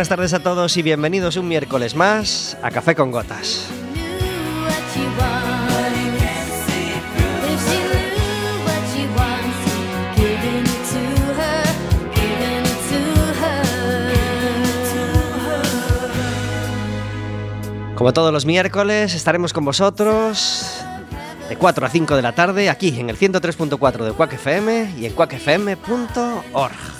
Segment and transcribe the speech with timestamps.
[0.00, 3.68] Buenas tardes a todos y bienvenidos un miércoles más a Café con Gotas.
[17.94, 20.82] Como todos los miércoles, estaremos con vosotros
[21.50, 25.04] de 4 a 5 de la tarde aquí en el 103.4 de Quack FM y
[25.04, 26.99] en quackfm.org.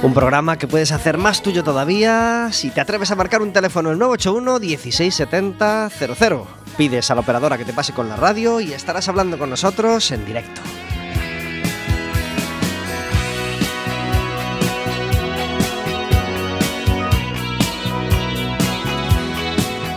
[0.00, 3.90] Un programa que puedes hacer más tuyo todavía si te atreves a marcar un teléfono
[3.90, 6.46] el 981 1670 00.
[6.76, 10.12] Pides a la operadora que te pase con la radio y estarás hablando con nosotros
[10.12, 10.60] en directo.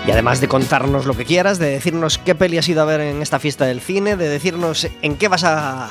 [0.07, 3.01] Y además de contarnos lo que quieras, de decirnos qué peli has ido a ver
[3.01, 5.89] en esta fiesta del cine, de decirnos en qué vas a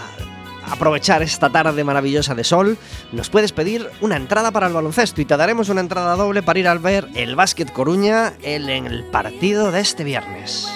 [0.70, 2.78] aprovechar esta tarde maravillosa de sol,
[3.12, 6.58] nos puedes pedir una entrada para el baloncesto y te daremos una entrada doble para
[6.58, 10.68] ir a ver el Básquet Coruña en el partido de este viernes.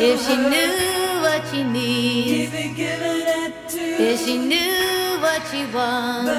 [0.00, 2.54] If she knew what she needs,
[3.98, 6.30] if she knew what she wants.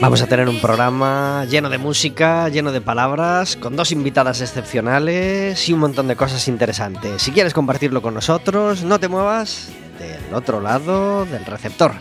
[0.00, 5.68] Vamos a tener un programa lleno de música, lleno de palabras, con dos invitadas excepcionales
[5.68, 7.20] y un montón de cosas interesantes.
[7.20, 11.92] Si quieres compartirlo con nosotros, no te muevas del otro lado del receptor.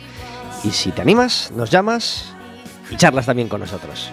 [0.64, 2.34] Y si te animas, nos llamas
[2.90, 4.12] y charlas también con nosotros.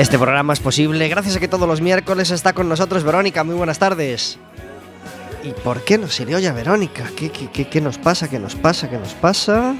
[0.00, 3.44] Este programa es posible gracias a que todos los miércoles está con nosotros Verónica.
[3.44, 4.38] Muy buenas tardes.
[5.44, 7.04] ¿Y por qué no se le oye a Verónica?
[7.14, 8.26] ¿Qué, qué, qué, nos pasa?
[8.26, 8.88] ¿Qué nos pasa?
[8.88, 9.74] ¿Qué nos pasa?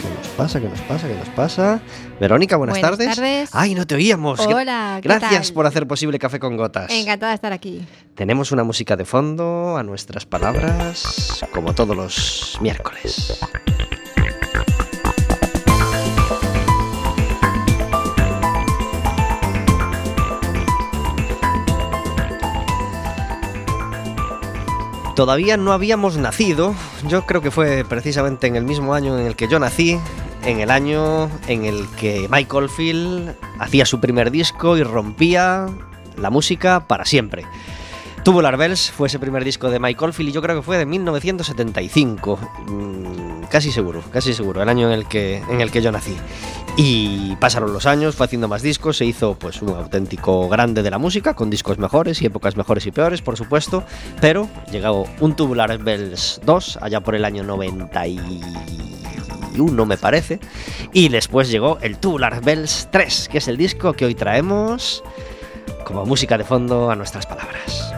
[0.00, 0.60] ¿Qué nos pasa?
[0.60, 1.06] ¿Qué nos pasa?
[1.06, 1.80] ¿Qué nos pasa?
[2.18, 3.14] Verónica, buenas, buenas tardes.
[3.14, 3.50] tardes.
[3.52, 4.40] Ay, no te oíamos.
[4.40, 4.98] Hola.
[5.00, 5.54] ¿qué Gracias tal?
[5.54, 6.90] por hacer posible Café con Gotas.
[6.90, 7.86] Encantada de estar aquí.
[8.16, 13.38] Tenemos una música de fondo a nuestras palabras, como todos los miércoles.
[25.14, 26.74] Todavía no habíamos nacido,
[27.06, 29.98] yo creo que fue precisamente en el mismo año en el que yo nací,
[30.44, 35.66] en el año en el que Mike Oldfield hacía su primer disco y rompía
[36.16, 37.44] la música para siempre.
[38.24, 40.86] Tubular Bells fue ese primer disco de Mike Oldfield y yo creo que fue de
[40.86, 42.38] 1975,
[42.68, 46.16] mm, casi seguro, casi seguro, el año en el que, en el que yo nací.
[46.76, 50.90] Y pasaron los años, fue haciendo más discos, se hizo pues un auténtico grande de
[50.92, 53.82] la música, con discos mejores y épocas mejores y peores, por supuesto,
[54.20, 60.38] pero llegó un Tubular Bells 2 allá por el año 91 me parece,
[60.92, 65.02] y después llegó el Tubular Bells 3, que es el disco que hoy traemos
[65.82, 67.92] como música de fondo a nuestras palabras.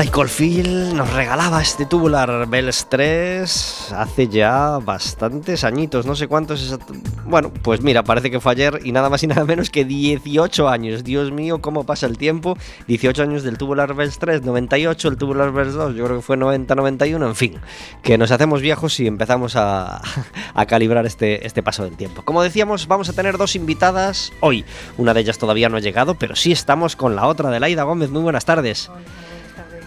[0.00, 6.78] Michael Field nos regalaba este Tubular Bells 3 hace ya bastantes añitos, no sé cuántos.
[7.26, 10.70] Bueno, pues mira, parece que fue ayer y nada más y nada menos que 18
[10.70, 11.04] años.
[11.04, 12.56] Dios mío, cómo pasa el tiempo.
[12.86, 16.38] 18 años del Tubular Bells 3, 98, el Tubular Bells 2, yo creo que fue
[16.38, 17.58] 90-91, en fin,
[18.02, 20.00] que nos hacemos viejos y empezamos a,
[20.54, 22.22] a calibrar este, este paso del tiempo.
[22.22, 24.64] Como decíamos, vamos a tener dos invitadas hoy.
[24.96, 27.82] Una de ellas todavía no ha llegado, pero sí estamos con la otra de Laida
[27.82, 28.08] Gómez.
[28.08, 28.90] Muy buenas tardes.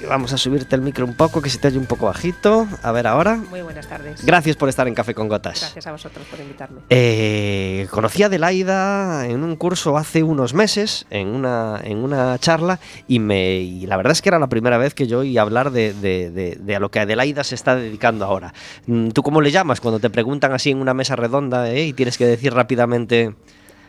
[0.07, 2.67] Vamos a subirte el micro un poco, que se te oye un poco bajito.
[2.81, 3.38] A ver ahora.
[3.38, 4.25] Muy buenas tardes.
[4.25, 5.59] Gracias por estar en Café con Gotas.
[5.59, 6.81] Gracias a vosotros por invitarme.
[6.89, 12.79] Eh, conocí a Adelaida en un curso hace unos meses, en una, en una charla,
[13.07, 15.71] y, me, y la verdad es que era la primera vez que yo oí hablar
[15.71, 18.53] de, de, de, de a lo que Adelaida se está dedicando ahora.
[18.88, 21.94] Mm, ¿Tú cómo le llamas cuando te preguntan así en una mesa redonda eh, y
[21.94, 23.35] tienes que decir rápidamente...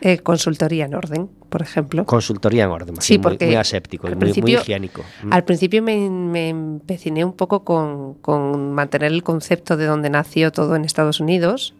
[0.07, 2.05] Eh, consultoría en orden, por ejemplo.
[2.05, 5.03] Consultoría en orden, sí, muy, porque muy aséptico y muy, muy, higiénico.
[5.23, 5.33] Mm.
[5.33, 10.53] Al principio me, me empeciné un poco con, con, mantener el concepto de dónde nació
[10.53, 11.73] todo en Estados Unidos,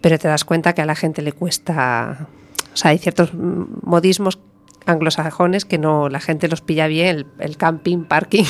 [0.00, 2.28] pero te das cuenta que a la gente le cuesta.
[2.72, 4.38] O sea, hay ciertos modismos
[4.86, 8.44] anglosajones que no la gente los pilla bien, el, el camping, parking,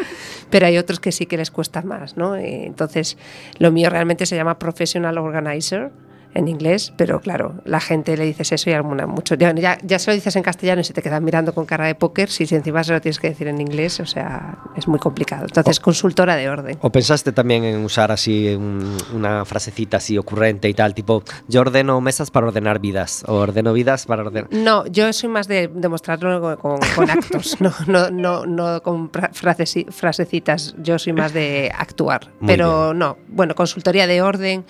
[0.48, 2.34] pero hay otros que sí que les cuesta más, ¿no?
[2.34, 3.18] Entonces,
[3.58, 5.92] lo mío realmente se llama professional organizer
[6.34, 9.34] en inglés, pero claro, la gente le dices eso y alguna mucho.
[9.34, 11.86] Ya, ya, ya, se lo dices en castellano y se te quedan mirando con cara
[11.86, 14.98] de póker, si encima se lo tienes que decir en inglés, o sea, es muy
[14.98, 15.44] complicado.
[15.46, 16.78] Entonces, o, consultora de orden.
[16.80, 21.60] ¿O pensaste también en usar así un, una frasecita así ocurrente y tal, tipo, yo
[21.60, 24.48] ordeno mesas para ordenar vidas, o ordeno vidas para ordenar.
[24.52, 29.86] No, yo soy más de demostrarlo con, con actos, no, no, no, no con frases,
[29.90, 32.30] frasecitas, yo soy más de actuar.
[32.40, 32.98] Muy pero bien.
[32.98, 34.64] no, bueno, consultoría de orden.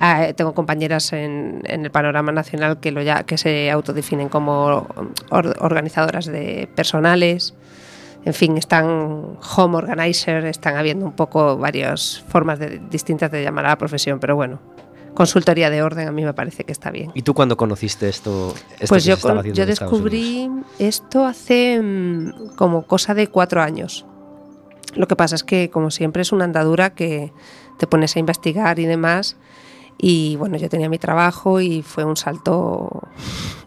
[0.00, 4.88] Uh, tengo compañeras en, en, el panorama nacional que, lo ya, que se autodefinen como
[5.30, 7.54] or, organizadoras de personales.
[8.24, 13.66] En fin, están home organizer, están habiendo un poco varias formas de, distintas de llamar
[13.66, 14.58] a la profesión, pero bueno,
[15.14, 17.12] consultoría de orden a mí me parece que está bien.
[17.14, 18.52] ¿Y tú cuándo conociste esto?
[18.72, 24.04] esto pues yo, con, yo descubrí esto hace um, como cosa de cuatro años.
[24.94, 27.32] Lo que pasa es que, como siempre, es una andadura que
[27.78, 29.36] te pones a investigar y demás.
[29.98, 33.02] Y bueno, yo tenía mi trabajo y fue un salto,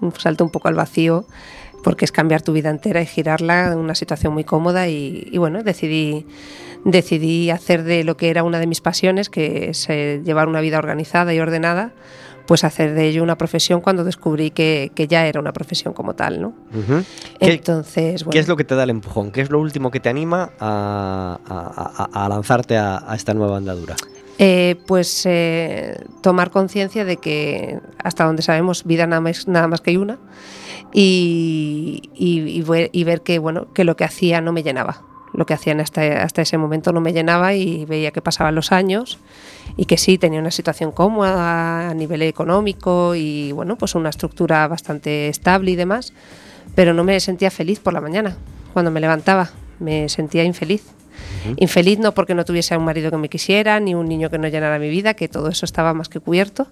[0.01, 1.25] un salto un poco al vacío,
[1.83, 4.87] porque es cambiar tu vida entera y girarla en una situación muy cómoda.
[4.87, 6.25] Y, y bueno, decidí,
[6.83, 10.61] decidí hacer de lo que era una de mis pasiones, que es eh, llevar una
[10.61, 11.93] vida organizada y ordenada,
[12.45, 16.13] pues hacer de ello una profesión cuando descubrí que, que ya era una profesión como
[16.13, 16.47] tal, ¿no?
[16.73, 17.05] Uh -huh.
[17.39, 18.31] Entonces, ¿Qué, bueno.
[18.31, 19.31] ¿Qué es lo que te da el empujón?
[19.31, 23.57] ¿Qué es lo último que te anima a, a, a lanzarte a, a esta nueva
[23.57, 23.95] andadura?
[24.39, 29.81] Eh, pues eh, tomar conciencia de que hasta donde sabemos vida nada más, nada más
[29.81, 30.19] que hay una
[30.93, 35.01] y, y, ver, que bueno que lo que hacía no me llenaba.
[35.33, 38.71] Lo que hacía hasta, hasta ese momento no me llenaba y veía que pasaban los
[38.71, 39.19] años
[39.75, 44.67] y que sí tenía una situación cómoda a nivel económico y bueno pues una estructura
[44.67, 46.13] bastante estable y demás
[46.75, 48.37] pero no me sentía feliz por la mañana
[48.73, 49.49] cuando me levantaba.
[49.79, 50.96] Me sentía infeliz
[51.57, 54.47] Infeliz no porque no tuviese un marido que me quisiera, ni un niño que no
[54.47, 56.67] llenara mi vida, que todo eso estaba más que cubierto,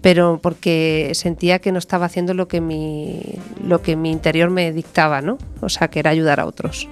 [0.00, 3.20] pero porque sentía que no estaba haciendo lo que mi,
[3.64, 5.38] lo que mi interior me dictaba, ¿no?
[5.60, 6.88] O sea, que era ayudar a otros.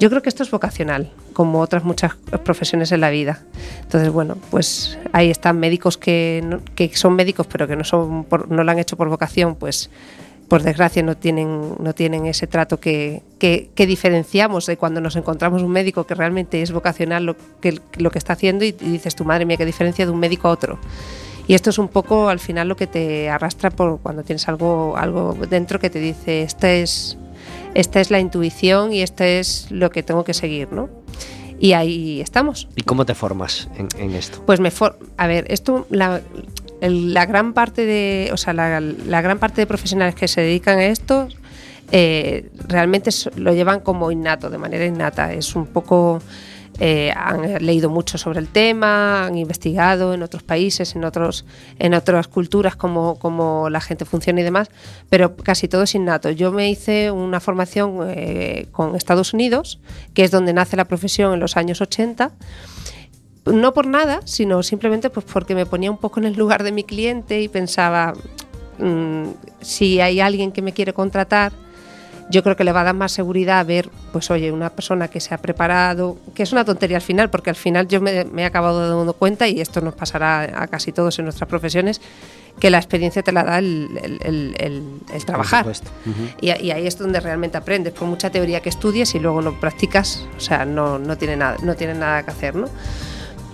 [0.00, 2.14] Yo creo que esto es vocacional, como otras muchas
[2.44, 3.42] profesiones en la vida.
[3.82, 8.64] Entonces, bueno, pues ahí están médicos que, que son médicos, pero que no, son no
[8.64, 9.90] lo han hecho por vocación, pues
[10.54, 15.16] por desgracia no tienen, no tienen ese trato que, que, que, diferenciamos de cuando nos
[15.16, 19.16] encontramos un médico que realmente es vocacional lo que, lo que está haciendo y, dices,
[19.16, 20.78] tu madre mía, qué diferencia de un médico a otro.
[21.48, 24.96] Y esto es un poco al final lo que te arrastra por cuando tienes algo,
[24.96, 27.18] algo dentro que te dice, esta es,
[27.74, 30.88] esta es la intuición y esto es lo que tengo que seguir, ¿no?
[31.58, 32.68] Y ahí estamos.
[32.76, 34.40] ¿Y cómo te formas en, en esto?
[34.46, 36.20] Pues me for a ver, esto la,
[36.84, 38.80] el, la gran parte de, o sea, la,
[39.22, 41.28] gran parte de profesionales que se dedican a esto
[41.90, 45.32] eh, realmente lo llevan como innato, de manera innata.
[45.32, 46.20] Es un poco
[46.80, 51.44] eh, han leído mucho sobre el tema, han investigado en otros países, en otros,
[51.78, 54.68] en otras culturas cómo, cómo la gente funciona y demás,
[55.08, 56.30] pero casi todo es innato.
[56.30, 59.78] Yo me hice una formación eh, con Estados Unidos,
[60.14, 62.32] que es donde nace la profesión en los años 80
[63.46, 66.72] no por nada, sino simplemente pues porque me ponía un poco en el lugar de
[66.72, 68.14] mi cliente y pensaba,
[68.78, 69.26] mmm,
[69.60, 71.52] si hay alguien que me quiere contratar,
[72.30, 75.08] yo creo que le va a dar más seguridad a ver, pues oye, una persona
[75.08, 78.26] que se ha preparado, que es una tontería al final, porque al final yo me,
[78.36, 82.00] he acabado dando cuenta, y esto nos pasará a casi todos en nuestras profesiones,
[82.58, 83.88] que la experiencia te la da el,
[85.26, 85.66] trabajar.
[86.40, 87.92] y, ahí es donde realmente aprendes.
[87.92, 91.56] Por mucha teoría que estudies y luego no practicas, o sea, no, no, tiene, nada,
[91.62, 92.68] no tiene nada que hacer, ¿no?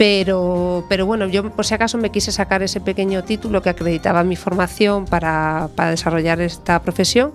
[0.01, 4.25] Pero, pero bueno, yo por si acaso me quise sacar ese pequeño título que acreditaba
[4.25, 7.35] mi formación para, para desarrollar esta profesión,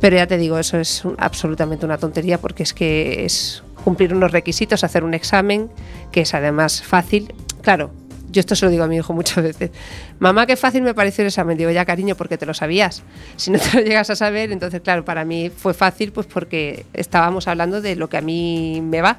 [0.00, 4.30] pero ya te digo, eso es absolutamente una tontería porque es que es cumplir unos
[4.30, 5.68] requisitos, hacer un examen,
[6.12, 7.34] que es además fácil.
[7.60, 7.90] Claro,
[8.30, 9.72] yo esto se lo digo a mi hijo muchas veces.
[10.20, 11.58] Mamá, qué fácil me pareció el examen.
[11.58, 13.02] Digo, ya cariño, porque te lo sabías.
[13.34, 16.86] Si no te lo llegas a saber, entonces claro, para mí fue fácil pues porque
[16.92, 19.18] estábamos hablando de lo que a mí me va.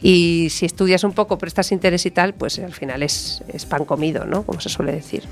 [0.00, 4.24] Y si estudias un poco, prestas interés y tal, pues al final es, pan comido,
[4.24, 4.44] ¿no?
[4.44, 5.24] Como se suele decir.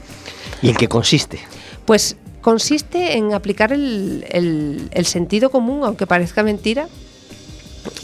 [0.61, 1.39] ¿Y en qué consiste?
[1.85, 6.89] Pues consiste en aplicar el, sentido común, aunque parezca mentira,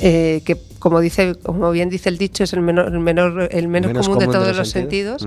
[0.00, 3.68] eh, que como dice, como bien dice el dicho, es el menor, el menor, el
[3.68, 5.26] menos, común, de todos los, sentidos.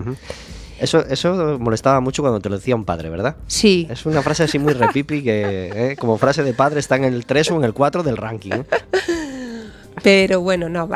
[0.79, 3.37] Eso, eso molestaba mucho cuando te lo decía un padre, ¿verdad?
[3.47, 3.87] Sí.
[3.89, 7.25] Es una frase así muy repipi que, eh, como frase de padre, está en el
[7.25, 8.51] 3 o en el 4 del ranking.
[10.03, 10.89] Pero bueno, no,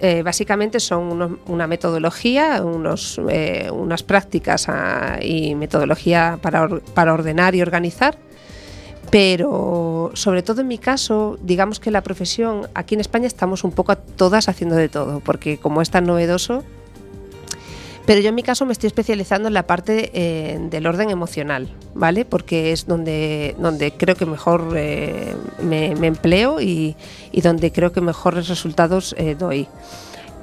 [0.00, 7.54] eh, básicamente son una metodología, unos, eh, unas prácticas ah, y metodología para, para ordenar
[7.54, 8.18] y organizar.
[9.10, 13.70] Pero sobre todo en mi caso, digamos que la profesión, aquí en España estamos un
[13.70, 16.64] poco todas haciendo de todo, porque como es tan novedoso,
[18.06, 21.68] pero yo en mi caso me estoy especializando en la parte eh, del orden emocional,
[21.94, 22.24] ¿vale?
[22.24, 26.96] Porque es donde, donde creo que mejor eh, me, empleo y,
[27.42, 29.68] donde creo que mejores resultados eh, doy.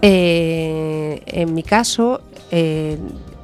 [0.01, 2.21] en mi caso,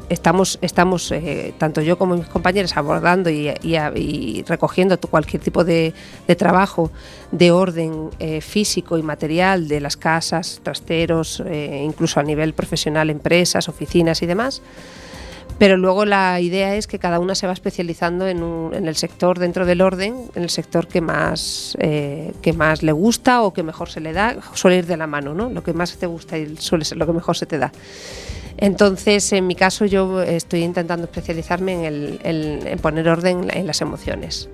[0.10, 5.94] estamos, estamos eh, tanto yo como mis compañeros, abordando y, recogiendo cualquier tipo de,
[6.38, 6.92] trabajo
[7.32, 13.10] de orden eh, físico y material de las casas, trasteros, eh, incluso a nivel profesional,
[13.10, 14.62] empresas, oficinas y demás.
[15.60, 19.66] Pero luego la idea es que cada una se va especializando en, el sector dentro
[19.66, 24.00] del orden, en el sector que más, que más le gusta o que mejor se
[24.00, 25.50] le da, suele ir de la mano, ¿no?
[25.50, 27.72] Lo que más te gusta y suele ser lo que mejor se te da.
[28.58, 34.50] Entonces, en mi caso, yo estoy intentando especializarme en, el, poner orden en las emociones.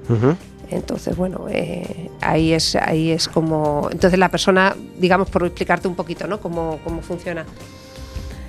[0.70, 3.88] Entonces, bueno, eh, ahí, es, ahí es como...
[3.92, 6.42] Entonces la persona, digamos, por explicarte un poquito, ¿no?
[6.42, 7.46] Cómo, funciona.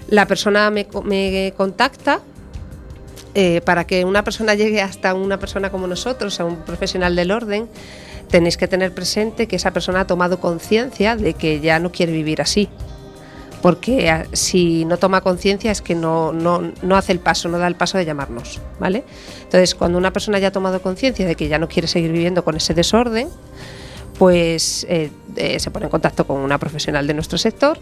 [0.08, 2.20] La persona me, contacta
[3.34, 7.30] eh, para que una persona llegue hasta una persona como nosotros, a un profesional del
[7.30, 7.68] orden,
[8.28, 12.12] tenéis que tener presente que esa persona ha tomado conciencia de que ya no quiere
[12.12, 12.68] vivir así
[13.64, 17.66] porque ah, si no toma conciencia es que no, no, hace el paso, no da
[17.66, 19.04] el paso de llamarnos, ¿vale?
[19.42, 22.44] Entonces, cuando una persona ya ha tomado conciencia de que ya no quiere seguir viviendo
[22.44, 23.30] con ese desorden,
[24.18, 27.78] pues eh, eh, se pone en contacto con una profesional de nuestro sector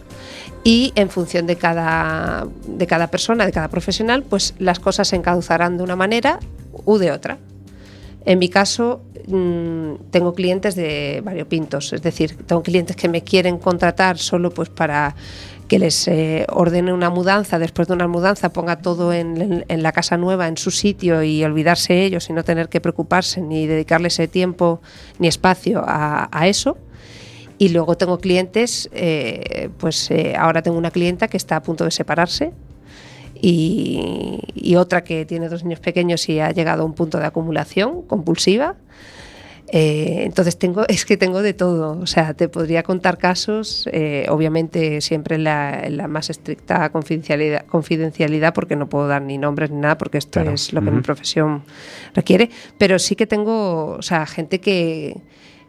[0.63, 5.17] y en función de cada, de cada persona, de cada profesional, pues las cosas se
[5.17, 6.39] encauzarán de una manera
[6.85, 7.39] u de otra.
[8.25, 13.59] En mi caso, mm, tengo clientes de variopintos, es decir, tengo clientes que me quieren
[13.59, 15.17] contratar solo pues para
[15.73, 20.19] que les eh, ordene una mudanza, después de una mudanza ponga todo en, la casa
[20.19, 24.29] nueva, en su sitio y olvidarse ellos y no tener que preocuparse ni dedicarle ese
[24.29, 24.83] tiempo
[25.19, 26.77] ni espacio a, eso.
[27.57, 31.85] Y luego tengo clientes, eh, pues eh, ahora tengo una clienta que está a punto
[31.87, 32.53] de separarse
[33.41, 37.25] y, y, otra que tiene dos niños pequeños y ha llegado a un punto de
[37.25, 38.77] acumulación compulsiva.
[39.75, 44.27] Eh, entonces tengo, es que tengo de todo, o sea, te podría contar casos, eh,
[44.29, 49.79] obviamente siempre en la, más estricta confidencialidad, confidencialidad, porque no puedo dar ni nombres ni
[49.79, 51.65] nada, porque esto es lo que mi profesión
[52.15, 55.17] requiere, pero sí que tengo, o sea, gente que,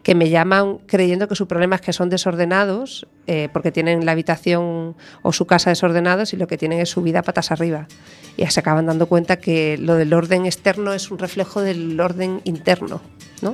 [0.04, 4.12] que me llaman creyendo que su problema es que son desordenados, eh, porque tienen la
[4.12, 7.88] habitación o su casa desordenados y lo que tienen es su vida patas arriba.
[8.38, 12.42] Y se acaban dando cuenta que lo del orden externo es un reflejo del orden
[12.46, 13.02] interno,
[13.42, 13.54] ¿no?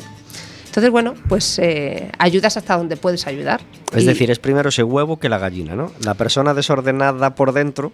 [0.66, 3.62] Entonces, bueno, pues eh, ayudas hasta donde puedes ayudar.
[3.92, 5.92] Es decir, es primero ese huevo que la gallina, ¿no?
[6.06, 7.92] La persona desordenada por dentro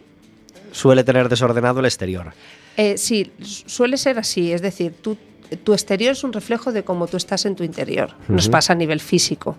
[0.72, 2.34] suele tener desordenado el exterior.
[2.76, 4.52] Eh, sí, suele ser así.
[4.52, 5.18] Es decir, tú,
[5.64, 8.12] tu exterior es un reflejo de cómo tú estás en tu interior.
[8.28, 9.56] Nos pasa a nivel físico.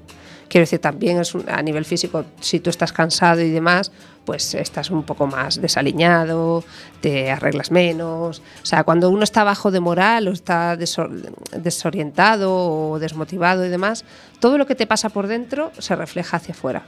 [0.48, 3.90] Quiero decir, también es a nivel físico, si tú estás cansado y demás,
[4.26, 6.64] pues estás un poco más desaliñado,
[7.00, 8.42] te arreglas menos.
[8.62, 14.04] O sea, cuando uno está bajo de moral o está desorientado o desmotivado y demás,
[14.40, 16.82] todo lo que te pasa por dentro se refleja hacia afuera.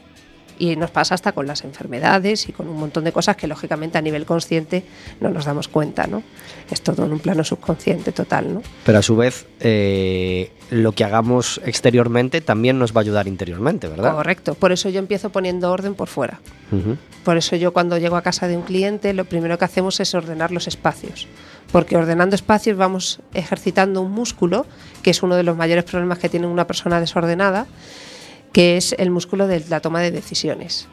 [0.59, 3.97] Y nos pasa hasta con las enfermedades y con un montón de cosas que lógicamente
[3.97, 4.83] a nivel consciente
[5.21, 6.25] no nos damos cuenta, ¿no?
[6.69, 8.63] Es todo en un plano subconsciente total, ¿no?
[8.85, 13.89] Pero a su vez, eh, lo que hagamos exteriormente también nos va a ayudar interiormente,
[13.89, 14.15] ¿verdad?
[14.15, 14.55] Correcto.
[14.55, 16.41] Por eso yo empiezo poniendo orden por fuera.
[17.25, 20.15] Por eso yo cuando llego a casa de un cliente lo primero que hacemos es
[20.15, 21.27] ordenar los espacios.
[21.73, 24.67] Porque ordenando espacios vamos ejercitando un músculo,
[25.03, 27.67] que es uno de los mayores problemas que tiene una persona desordenada,
[28.53, 30.89] que es el músculo de la toma de decisiones.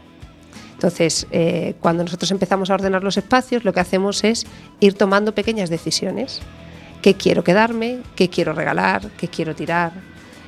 [0.74, 4.46] Entonces, eh, cuando nosotros empezamos a ordenar los espacios, lo que hacemos es
[4.82, 6.41] ir tomando pequeñas decisiones.
[7.05, 8.00] ¿Qué quiero quedarme?
[8.15, 9.12] ¿Qué quiero regalar?
[9.15, 9.91] ¿Qué quiero tirar?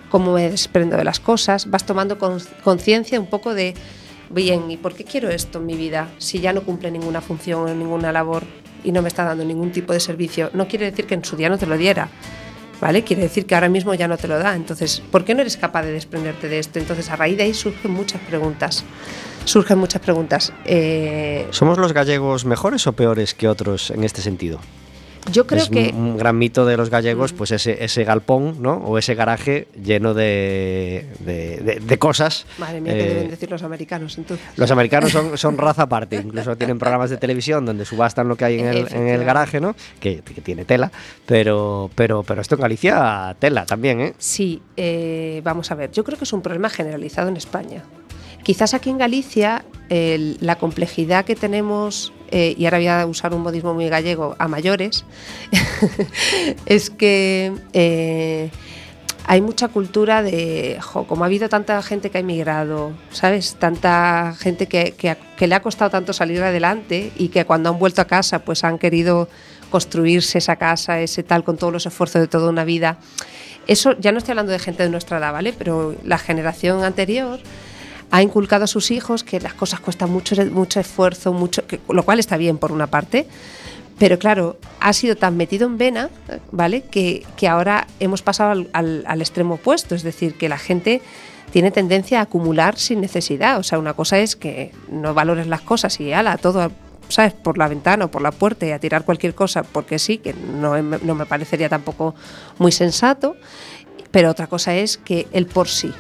[0.10, 1.70] ¿Cómo me desprendo de las cosas?
[1.70, 3.76] Vas tomando con- conciencia un poco de,
[4.32, 6.10] bien, ¿y por qué quiero esto en mi vida?
[6.18, 8.42] Si ya no cumple ninguna función o ninguna labor
[8.84, 11.36] y no me está dando ningún tipo de servicio, no quiere decir que en su
[11.36, 12.10] día no te lo diera.
[12.82, 13.04] ¿Vale?
[13.04, 14.56] Quiere decir que ahora mismo ya no te lo da.
[14.56, 16.80] Entonces, ¿por qué no eres capaz de desprenderte de esto?
[16.80, 18.84] Entonces, a raíz de ahí surgen muchas preguntas.
[19.46, 20.52] Surgen muchas preguntas.
[20.66, 24.60] Eh, ¿Somos los gallegos mejores o peores que otros en este sentido?
[25.32, 25.92] Yo creo es que...
[25.94, 28.74] un gran mito de los gallegos, pues ese, ese galpón, ¿no?
[28.78, 32.46] O ese garaje lleno de, de- de- de cosas.
[32.58, 34.46] Madre mía, ¿qué Eh, deben decir los americanos entonces?
[34.56, 38.46] Los americanos son, son raza aparte, incluso tienen programas de televisión donde subastan lo que
[38.46, 39.26] hay en el, en el Efectivamente.
[39.26, 39.76] garaje, ¿no?
[40.00, 40.92] Que, que tiene tela,
[41.26, 44.14] pero, pero, pero esto en Galicia, tela también, ¿eh?
[44.18, 47.84] Sí, eh, vamos a ver, yo creo que es un problema generalizado en España.
[48.44, 53.34] Quizás aquí en Galicia el- la complejidad que tenemos, eh, y ahora voy a usar
[53.34, 55.06] un modismo muy gallego, a mayores,
[56.66, 58.50] es que eh,
[59.26, 63.56] hay mucha cultura de, jo, como ha habido tanta gente que ha emigrado, ¿sabes?
[63.60, 67.80] Tanta gente que, que que le ha costado tanto salir adelante y que cuando han
[67.80, 69.30] vuelto a casa pues han querido
[69.70, 72.98] construirse esa casa, ese tal, con todos los esfuerzos de toda una vida.
[73.68, 75.54] Eso ya no estoy hablando de gente de nuestra edad, ¿vale?
[75.54, 77.40] Pero la generación anterior
[78.12, 82.20] ha inculcado a sus hijos que las cosas cuestan mucho, mucho esfuerzo, mucho, lo cual
[82.20, 83.28] está bien por una parte,
[84.00, 86.10] pero claro, ha sido tan metido en vena,
[86.52, 86.84] ¿vale?
[86.84, 88.70] Que, que ahora hemos pasado al,
[89.06, 91.02] al- extremo opuesto, es decir, que la gente
[91.52, 93.58] tiene tendencia a acumular sin necesidad.
[93.58, 96.72] O sea, una cosa es que no valores las cosas y ala, todo,
[97.10, 97.34] ¿sabes?
[97.34, 100.34] Por la ventana o por la puerta y a tirar cualquier cosa, porque sí, que
[100.34, 102.14] no, no me parecería tampoco
[102.60, 103.36] muy sensato.
[104.12, 105.92] Pero otra cosa es que el por sí.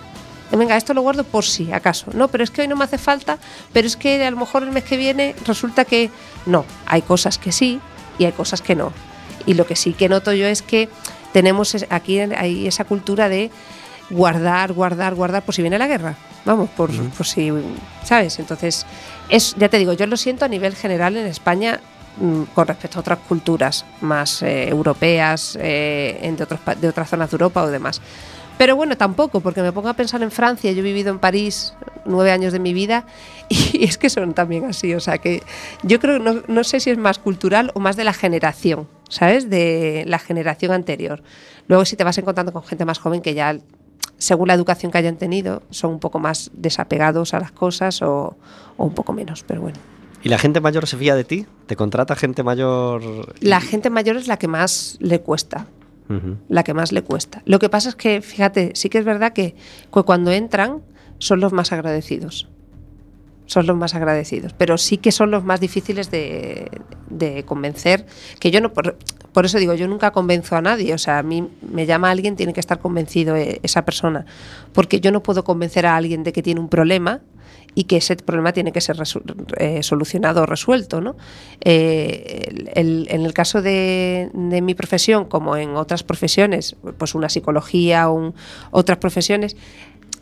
[0.52, 2.12] Eh, Venga, esto lo guardo por si acaso.
[2.14, 3.38] No, pero es que hoy no me hace falta,
[3.74, 6.10] pero es que a lo mejor el mes que viene resulta que
[6.46, 6.66] no.
[6.86, 7.80] Hay cosas que sí
[8.18, 8.92] y hay cosas que no.
[9.46, 10.90] Y lo que sí que noto yo es que
[11.34, 13.52] tenemos aquí hay esa cultura de
[14.10, 16.16] guardar, guardar, guardar por si viene la guerra.
[16.46, 17.52] Vamos, por, por si,
[18.04, 18.40] ¿sabes?
[18.40, 18.86] Entonces,
[19.30, 21.82] es, ya te digo, yo lo siento a nivel general en España
[22.20, 27.10] mm, con respecto a otras culturas más eh, europeas, eh, en de, otros, de otras
[27.10, 28.02] zonas de Europa o demás.
[28.58, 31.74] Pero bueno, tampoco, porque me pongo a pensar en Francia, yo he vivido en París
[32.06, 33.06] nueve años de mi vida
[33.50, 35.43] y es que son también así, o sea que
[35.84, 39.50] yo creo, no, no sé si es más cultural o más de la generación, ¿sabes?
[39.50, 41.22] De la generación anterior.
[41.67, 43.58] Luego si te vas encontrando con gente más joven que ya,
[44.17, 48.38] según la educación que hayan tenido, son un poco más desapegados a las cosas o,
[48.78, 49.78] o un poco menos, pero bueno.
[50.24, 51.46] ¿Y la gente mayor se fía de ti?
[51.67, 53.36] ¿Te contrata gente mayor?
[53.39, 55.67] La gente mayor es la que más le cuesta,
[56.50, 57.41] La que más le cuesta.
[57.46, 59.56] Lo que pasa es que, fíjate, sí que es verdad que
[59.89, 60.82] cu- cuando entran
[61.20, 62.48] son los más agradecidos.
[63.46, 66.70] Son los más agradecidos, pero sí que son los más difíciles de,
[67.10, 68.06] de convencer.
[68.41, 68.98] Que yo no, por,
[69.32, 70.93] por eso digo, yo nunca convenzo a nadie.
[70.93, 74.26] O sea, a mí me llama alguien, tiene que estar convencido eh, esa persona.
[74.74, 77.22] Porque yo no puedo convencer a alguien de que tiene un problema
[77.80, 78.98] y que ese problema tiene que ser
[79.58, 81.00] eh, solucionado o resuelto.
[81.00, 81.16] ¿no?
[81.62, 87.13] Eh, el- el- en el caso de, de mi profesión, como en otras profesiones, pues
[87.13, 88.34] una psicología o un-
[88.72, 89.56] otras profesiones,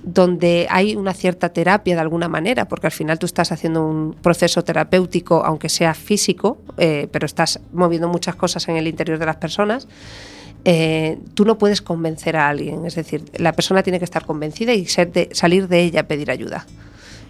[0.04, 4.14] donde hay una cierta terapia de alguna manera, porque al final tú estás haciendo un
[4.22, 9.26] proceso terapéutico, aunque sea físico, eh, pero estás moviendo muchas cosas en el interior de
[9.28, 9.88] las personas,
[10.66, 14.74] eh, tú no puedes convencer a alguien, es decir, la persona tiene que estar convencida
[14.74, 16.66] y ser de- salir de ella a pedir ayuda.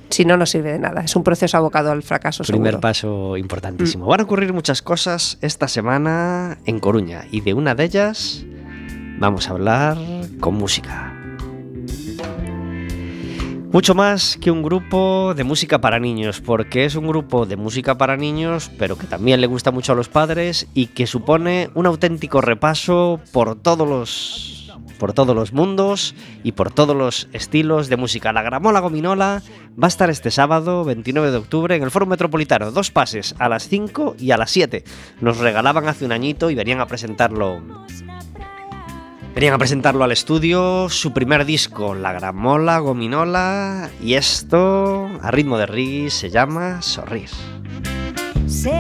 [0.10, 1.02] Si no, no sirve de nada.
[1.02, 2.44] Es un proceso abocado al fracaso.
[2.44, 2.82] Primer seguro.
[2.82, 4.06] paso importantísimo.
[4.06, 8.46] Van a ocurrir muchas cosas esta semana en Coruña y de una de ellas
[9.18, 9.98] vamos a hablar
[10.40, 11.12] con música.
[13.76, 17.98] Mucho más que un grupo de música para niños, porque es un grupo de música
[17.98, 21.86] para niños, pero que también le gusta mucho a los padres y que supone un
[21.86, 24.55] auténtico repaso por todos los
[24.96, 28.34] por todos los mundos y por todos los estilos de música.
[28.34, 29.42] La Gramola Gominola
[29.82, 32.72] va a estar este sábado 29 de octubre en el Foro Metropolitano.
[32.72, 34.84] Dos pases a las 5 y a las 7.
[35.22, 37.62] Nos regalaban hace un añito y venían a presentarlo
[39.36, 45.58] Venían a presentarlo al estudio, su primer disco, La Gramola Gominola, y esto, a ritmo
[45.58, 47.30] de reggae, se llama Sorrir.
[48.48, 48.72] Se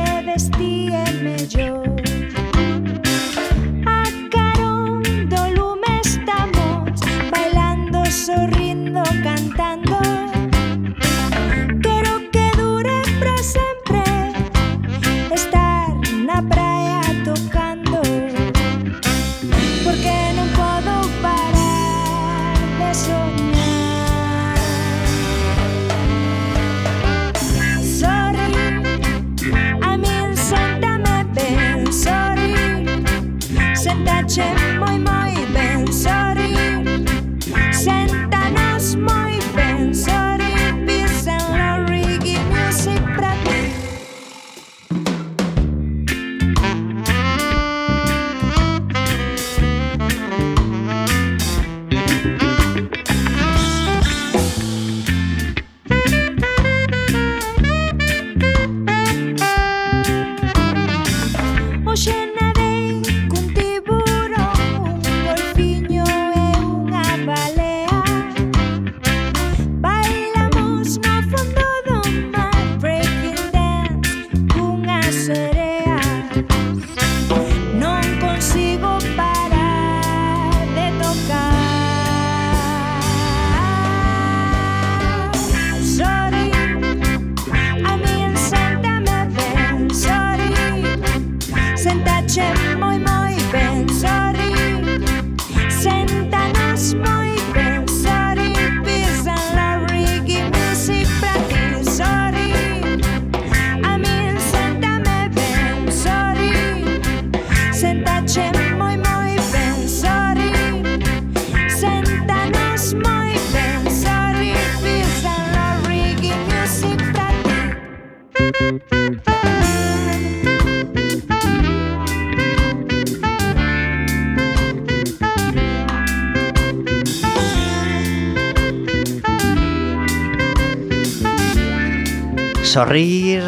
[132.76, 133.42] Sorrir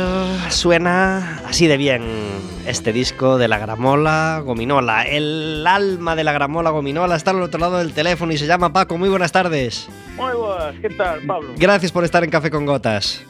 [0.47, 2.01] suena así de bien
[2.65, 5.03] este disco de la gramola gominola.
[5.03, 8.71] El alma de la gramola gominola está al otro lado del teléfono y se llama
[8.71, 8.97] Paco.
[8.97, 9.89] Muy buenas tardes.
[10.15, 11.49] Moi boas, que tal, Pablo?
[11.57, 13.21] Gracias por estar en Café con Gotas.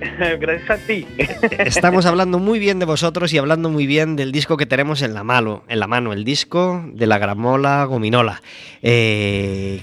[0.40, 1.06] Gracias a ti.
[1.58, 5.12] Estamos hablando muy bien de vosotros y hablando muy bien del disco que tenemos en
[5.12, 8.40] la mano, en la mano el disco de la gramola gominola.
[8.80, 9.78] Eh,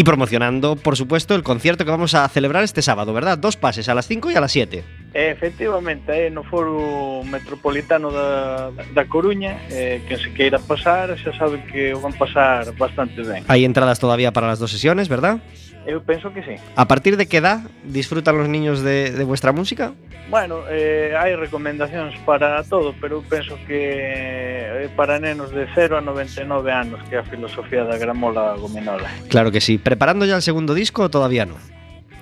[0.00, 3.36] y promocionando, por supuesto, el concierto que vamos a celebrar este sábado, ¿verdad?
[3.36, 4.82] Dos pases, a las 5 y a las 7.
[5.12, 11.62] Efectivamente, eh, no foro metropolitano da, da Coruña, eh, que se queira pasar, xa sabe
[11.66, 13.44] que o van pasar bastante ben.
[13.46, 15.40] Hay entradas todavía para las dos sesiones, ¿verdad?
[15.86, 16.56] Eu penso que sí.
[16.76, 19.92] ¿A partir de qué edad disfrutan los niños de, de vuestra música?
[20.28, 25.98] Bueno, eh, hai recomendacións para todo, pero eu penso que eh, para nenos de 0
[25.98, 29.08] a 99 anos, que é a filosofía da gramola gominola.
[29.32, 29.78] Claro que sí.
[29.78, 31.56] ¿Preparando ya el segundo disco o todavía no?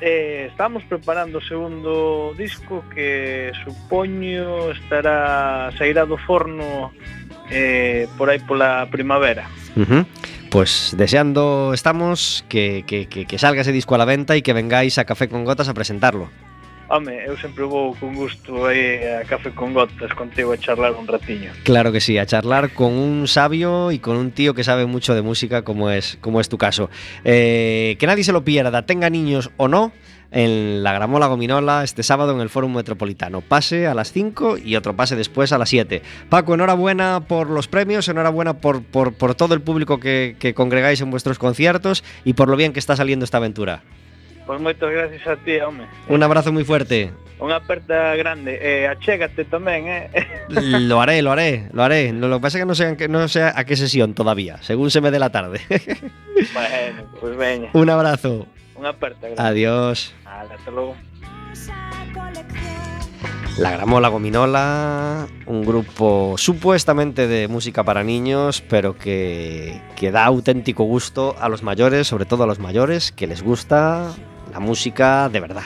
[0.01, 6.95] Eh, estamos preparando o segundo disco que supoño estará sairá do forno
[7.51, 9.51] eh, por aí pola primavera.
[10.51, 14.53] Pues deseando estamos que, que- que- que salga ese disco a la venta y que
[14.55, 16.31] vengáis a Café con Gotas a presentarlo.
[16.91, 21.05] Home, eu sempre vou con gusto aí a café con gotas contigo a charlar un
[21.07, 21.53] ratiño.
[21.63, 25.15] Claro que sí, a charlar con un sabio y con un tío que sabe mucho
[25.15, 26.89] de música como es, como es tu caso.
[27.25, 29.93] Eh, que nadie se lo pierda, tenga niños o no,
[30.31, 33.41] en la Gramola Gominola este sábado en el Fórum Metropolitano.
[33.41, 36.03] Pase a las 5 y otro pase después a las 7.
[36.29, 41.01] Paco, enhorabuena por los premios, enhorabuena por, por, por todo el público que, que congregáis
[41.01, 43.83] en vuestros conciertos y por lo bien que está saliendo esta aventura.
[44.49, 45.85] Pois moitas gracias a ti, home.
[46.09, 47.13] Un abrazo muy fuerte.
[47.37, 48.57] Unha aperta grande.
[48.57, 50.09] Eh, achégate tamén, eh?
[50.89, 52.17] Lo haré, lo haré, lo haré.
[52.17, 55.05] Lo que pasa es que no sé, no sé a qué sesión todavía, según se
[55.05, 55.61] me dé la tarde.
[56.57, 57.69] bueno, pois veña.
[57.77, 58.49] Un abrazo.
[58.75, 59.45] Unha aperta grande.
[59.45, 60.17] Adiós.
[60.39, 60.71] Hasta.
[63.59, 70.85] La Gramola Gominola, un grupo supuestamente de música para niños, pero que, que da auténtico
[70.85, 74.15] gusto a los mayores, sobre todo a los mayores, que les gusta
[74.53, 75.65] la música de verdad.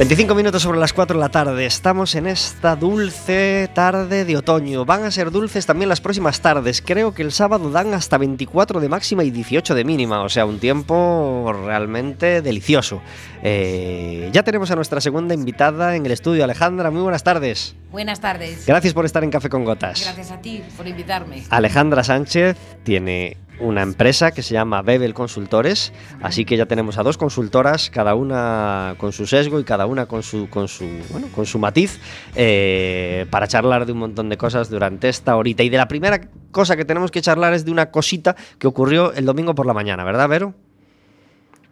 [0.00, 1.66] 25 minutos sobre las 4 de la tarde.
[1.66, 4.86] Estamos en esta dulce tarde de otoño.
[4.86, 6.80] Van a ser dulces también las próximas tardes.
[6.80, 10.22] Creo que el sábado dan hasta 24 de máxima y 18 de mínima.
[10.22, 13.02] O sea, un tiempo realmente delicioso.
[13.42, 16.44] Eh, ya tenemos a nuestra segunda invitada en el estudio.
[16.44, 17.76] Alejandra, muy buenas tardes.
[17.90, 18.66] Buenas tardes.
[18.66, 20.02] Gracias por estar en Café con Gotas.
[20.02, 21.42] Gracias a ti por invitarme.
[21.50, 27.02] Alejandra Sánchez tiene una empresa que se llama Bebel Consultores, así que ya tenemos a
[27.02, 31.28] dos consultoras, cada una con su sesgo y cada una con su, con su, bueno,
[31.34, 32.00] con su matiz,
[32.34, 35.62] eh, para charlar de un montón de cosas durante esta horita.
[35.62, 39.12] Y de la primera cosa que tenemos que charlar es de una cosita que ocurrió
[39.12, 40.54] el domingo por la mañana, ¿verdad, Vero?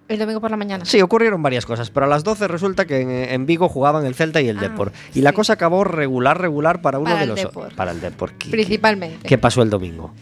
[0.09, 0.85] El domingo por la mañana.
[0.87, 4.14] Sí, ocurrieron varias cosas, pero a las 12 resulta que en, en Vigo jugaban el
[4.14, 4.92] Celta y el Ah, Depor.
[5.14, 7.37] Y la cosa acabó regular, regular para uno Para de los...
[7.37, 7.75] Depor.
[7.75, 8.33] Para el Depor.
[8.33, 9.29] ¿Qué- Principalmente.
[9.29, 10.14] ¿Qué pasó el domingo?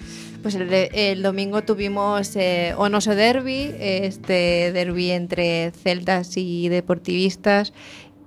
[0.43, 7.73] Pues el, el domingo tuvimos eh, Onoso Derby, este derby entre celtas y deportivistas,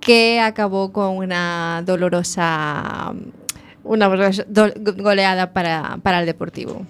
[0.00, 3.12] que acabó con una dolorosa
[3.84, 6.84] una goleada para, para el Deportivo.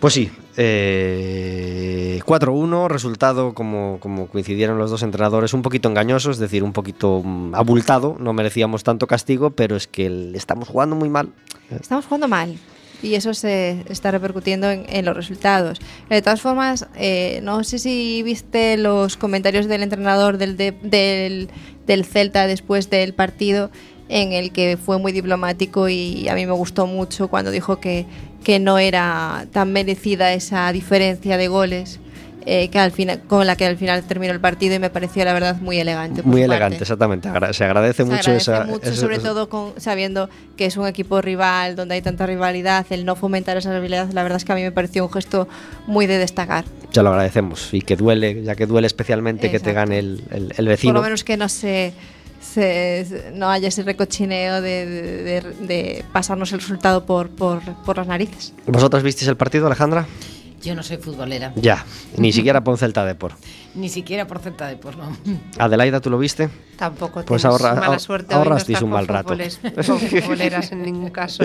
[0.00, 6.38] Pues sí, eh, 4-1, resultado como, como coincidieron los dos entrenadores, un poquito engañoso, es
[6.38, 10.96] decir, un poquito mm, abultado, no merecíamos tanto castigo, pero es que el- estamos jugando
[10.96, 11.28] muy mal.
[11.70, 12.56] Estamos jugando mal
[13.02, 15.80] y eso se está repercutiendo en, en los resultados.
[16.08, 21.50] De todas formas, eh, no sé si viste los comentarios del entrenador del, de- del,
[21.86, 23.70] del Celta después del partido,
[24.08, 28.06] en el que fue muy diplomático y a mí me gustó mucho cuando dijo que,
[28.44, 32.00] que no era tan merecida esa diferencia de goles.
[32.46, 35.22] eh, que al final, con la que al final terminó el partido y me pareció
[35.26, 36.22] la verdad muy elegante.
[36.22, 36.84] por Muy elegante, parte.
[36.84, 37.28] exactamente.
[37.28, 38.64] agra- se agradece Se mucho agradece esa...
[38.64, 42.86] mucho, esa- sobre todo con, sabiendo que es un equipo rival, donde hay tanta rivalidad,
[42.88, 45.48] el no fomentar esa rivalidad, la verdad es que a mí me pareció un gesto
[45.86, 46.64] muy de destacar.
[46.94, 49.90] Ya lo agradecemos y que duele, ya que duele especialmente que te Exacto.
[49.90, 50.92] gane el, el- el Por vecino.
[50.94, 51.92] lo menos que no se,
[52.54, 57.96] se- no haya ese recochineo de, de- de- de pasarnos el resultado por, por, por
[57.96, 58.52] las narices.
[58.66, 60.06] ¿Vosotros visteis el partido, Alejandra?
[60.62, 61.86] Yo no soy futbolera, Ya,
[62.18, 63.32] ni siquiera por un Celta Depor.
[63.74, 65.16] Ni siquiera por Celta de por no.
[65.58, 66.48] Adelaida, ¿tú lo viste?
[66.76, 69.34] Tampoco Pues ahorra- mala suerte no ahorrasteis estar un mal rato.
[69.82, 71.44] futboleras en ningún caso.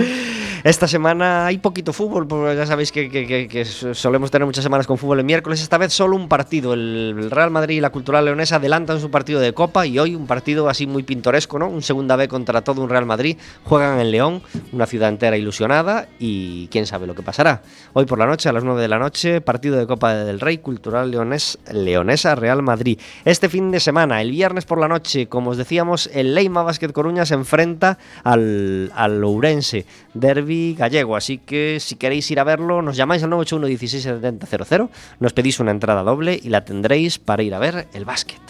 [0.64, 4.64] Esta semana hay poquito fútbol, porque ya sabéis que, que- que- que solemos tener muchas
[4.64, 5.62] semanas con fútbol el miércoles.
[5.62, 6.74] Esta vez solo un partido.
[6.74, 10.26] El Real Madrid y la Cultural Leonesa adelantan su partido de Copa y hoy un
[10.26, 11.68] partido así muy pintoresco, ¿no?
[11.68, 13.38] Un segunda B contra todo un Real Madrid.
[13.66, 17.62] Juegan en León, una ciudad entera ilusionada y quién sabe lo que pasará.
[17.94, 20.60] Hoy por la noche, a las 9 de la noche, partido de Copa del Rey,
[20.60, 23.00] Cultural Leones, Leonesa, Real Madrid.
[23.26, 26.92] Este fin de semana, el viernes por la noche, como os decíamos, el Leima Basket
[26.92, 31.16] Coruña se enfrenta al, al Ourense, derby gallego.
[31.16, 35.34] Así que si queréis ir a verlo, nos llamáis al 981 16 70 00, nos
[35.34, 38.42] pedís una entrada doble y la tendréis para ir a ver el básquet.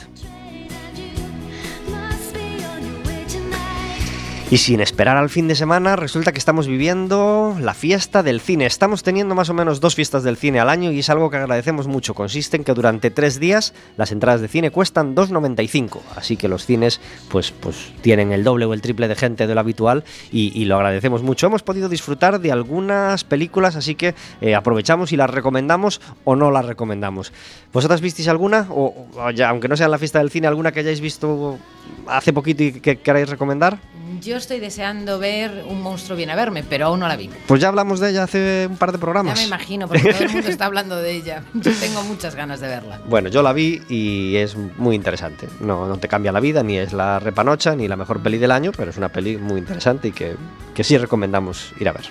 [4.55, 8.65] Y sin esperar al fin de semana, resulta que estamos viviendo la fiesta del cine.
[8.65, 11.35] Estamos teniendo más o menos dos fiestas del cine al año y es algo que
[11.35, 12.13] agradecemos mucho.
[12.13, 15.99] Consiste en que durante tres días las entradas de cine cuestan 2,95.
[16.15, 19.53] Así que los cines pues, pues tienen el doble o el triple de gente de
[19.53, 21.47] lo habitual y, lo agradecemos mucho.
[21.47, 26.49] Hemos podido disfrutar de algunas películas, así que eh, aprovechamos y las recomendamos o no
[26.49, 27.33] las recomendamos.
[27.73, 28.67] ¿Vosotras visteis alguna?
[28.69, 29.09] O,
[29.45, 31.59] aunque no sea la fiesta del cine, alguna que hayáis visto
[32.07, 33.79] hace poquito y que queráis recomendar?
[34.21, 37.29] Yo estoy deseando ver Un monstruo viene a verme, pero aún no la vi.
[37.47, 39.39] Pues ya hablamos de ella hace un par de Ya programas.
[39.39, 41.43] me imagino, porque todo el mundo está hablando de ella.
[41.53, 42.99] Yo tengo muchas ganas de verla.
[43.07, 45.47] Bueno, yo la vi y es muy interesante.
[45.59, 48.51] No, no te cambia la vida, ni es la repanocha, ni la mejor peli del
[48.51, 50.35] año, pero es una peli muy interesante y que,
[50.73, 52.05] que sí recomendamos ir a ver.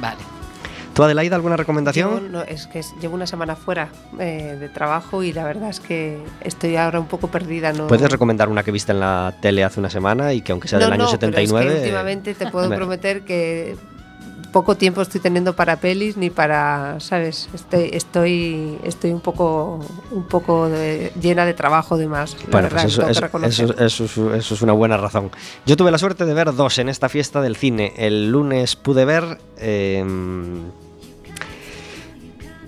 [0.00, 0.18] Vale.
[0.94, 2.30] ¿Tú, Adelaida, alguna Yo recomendación?
[2.32, 3.88] no, es que llevo una semana fuera
[4.20, 7.72] eh, de trabajo y la verdad es que estoy ahora un poco perdida.
[7.72, 10.68] No, Puedes recomendar una que viste en la tele hace una semana y que aunque
[10.68, 11.66] sea no, del año no, pero 79...
[11.66, 13.76] es que eh, últimamente te puedo me- prometer que
[14.52, 17.48] poco tiempo estoy teniendo para pelis ni para, ¿sabes?
[17.52, 19.80] Estoy, estoy, estoy un poco,
[20.12, 22.36] un poco de- llena de trabajo de más.
[22.52, 25.32] Bueno, verdad, pues eso, que eso- eso- eso es- eso es una buena razón.
[25.66, 27.94] Yo tuve la suerte de ver dos en esta fiesta del cine.
[27.96, 30.04] El lunes pude ver eh,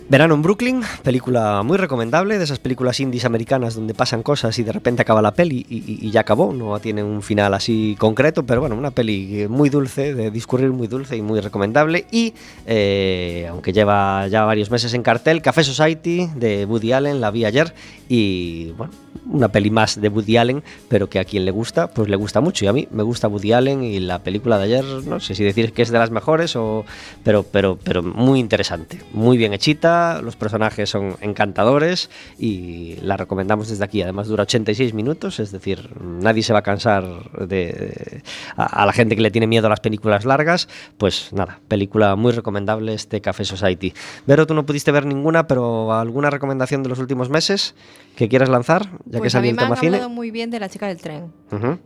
[0.08, 4.62] Verano en Brooklyn, película muy recomendable, de esas películas indies americanas donde pasan cosas y
[4.62, 8.60] de repente acaba la peli y, ya acabó, no tiene un final así concreto, pero
[8.60, 12.06] bueno, una peli muy dulce, de discurrir muy dulce y muy recomendable.
[12.12, 12.34] Y
[12.66, 17.44] eh, aunque lleva ya varios meses en cartel, Café Society de Woody Allen, la vi
[17.44, 17.74] ayer
[18.08, 18.92] y bueno,
[19.28, 22.40] una peli más de Woody Allen, pero que a quien le gusta, pues le gusta
[22.40, 22.64] mucho.
[22.64, 25.42] Y a mí me gusta Woody Allen y la película de ayer, no sé si
[25.42, 26.84] decir que es de las mejores, o,
[27.24, 33.68] pero, pero, pero muy interesante, muy bien hechita los personajes son encantadores y la recomendamos
[33.68, 34.02] desde aquí.
[34.02, 37.04] Además dura 86 minutos, es decir, nadie se va a cansar
[37.40, 38.22] de, de-
[38.56, 40.68] a, a la gente que le tiene miedo a las películas largas.
[40.98, 43.92] Pues nada, película muy recomendable este Café Society.
[44.26, 47.74] Vero, tú no pudiste ver ninguna, pero ¿alguna recomendación de los últimos meses
[48.16, 48.86] que quieras lanzar?
[49.06, 49.96] Ya que Pues a salió mí el me han tema cine.
[49.96, 51.32] hablado muy bien de la chica del tren.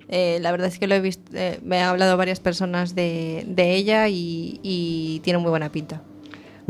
[0.09, 3.45] Eh, la verdad es que lo he visto, eh, me han hablado varias personas de,
[3.47, 6.03] de ella y, y tiene muy buena pinta.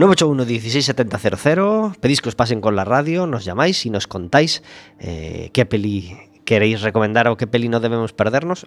[0.01, 4.65] 981 16700 pedís que os pasen con la radio, nos llamáis y nos contáis
[4.99, 6.17] eh, qué peli
[6.49, 8.65] queréis recomendar o qué peli no debemos perdernos.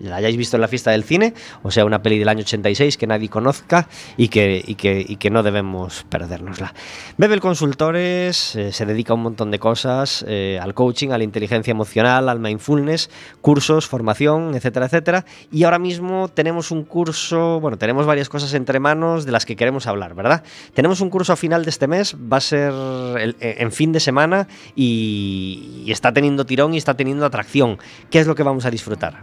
[0.00, 2.96] La hayáis visto en la fiesta del cine, o sea, una peli del año 86
[2.98, 6.74] que nadie conozca y que, y que, y que no debemos perdérnosla.
[7.16, 11.24] Bebel Consultores eh, se dedica a un montón de cosas, eh, al coaching, a la
[11.24, 15.24] inteligencia emocional, al mindfulness, cursos, formación, etcétera, etcétera.
[15.52, 19.56] Y ahora mismo tenemos un curso, bueno, tenemos varias cosas entre manos de las que
[19.56, 20.42] queremos hablar, ¿verdad?
[20.74, 23.92] Tenemos un curso a final de este mes, va a ser el- eh, en fin
[23.92, 27.78] de semana y, y está teniendo tirón y está teniendo atracción.
[28.10, 29.22] ¿Qué es lo que vamos a disfrutar?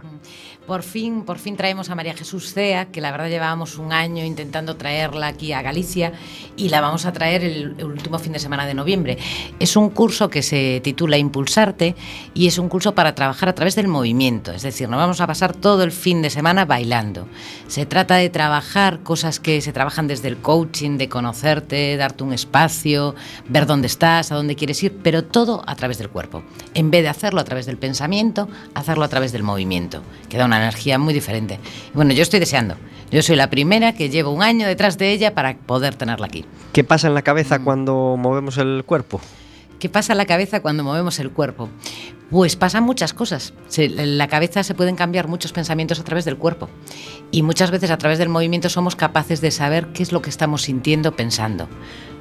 [0.66, 4.24] Por fin, por fin traemos a María Jesús Cea, que la verdad llevábamos un año
[4.24, 6.12] intentando traerla aquí a Galicia
[6.56, 9.18] y la vamos a traer el, último fin de semana de noviembre.
[9.58, 11.96] Es un curso que se titula Impulsarte
[12.32, 15.26] y es un curso para trabajar a través del movimiento, es decir, nos vamos a
[15.26, 17.26] pasar todo el fin de semana bailando.
[17.66, 22.32] Se trata de trabajar cosas que se trabajan desde el coaching, de conocerte, darte un
[22.32, 23.16] espacio,
[23.48, 26.44] ver dónde estás, a dónde quieres ir, pero todo a través del cuerpo.
[26.74, 30.51] En vez de hacerlo a través del pensamiento, hacerlo a través del movimiento, que da
[30.56, 31.58] una energía muy diferente.
[31.94, 32.76] Bueno, yo estoy deseando.
[33.10, 36.44] Yo soy la primera que llevo un año detrás de ella para poder tenerla aquí.
[36.72, 39.20] ¿Qué pasa en la cabeza cuando movemos el cuerpo?
[39.78, 41.68] ¿Qué pasa en la cabeza cuando movemos el cuerpo?
[42.30, 43.52] Pues pasan muchas cosas.
[43.76, 46.70] En la cabeza se pueden cambiar muchos pensamientos a través del cuerpo.
[47.30, 50.30] Y muchas veces a través del movimiento somos capaces de saber qué es lo que
[50.30, 51.68] estamos sintiendo, pensando.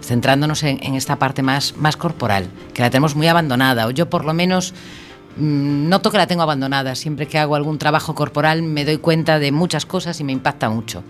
[0.01, 3.87] Centrándonos en, en esta parte más, más corporal, que la tenemos muy abandonada.
[3.87, 4.75] O yo por lo menos mm,
[5.37, 6.95] noto que la tengo abandonada.
[6.95, 10.69] Siempre que hago algún trabajo corporal me doy cuenta de muchas cosas y me impacta
[10.69, 11.03] mucho.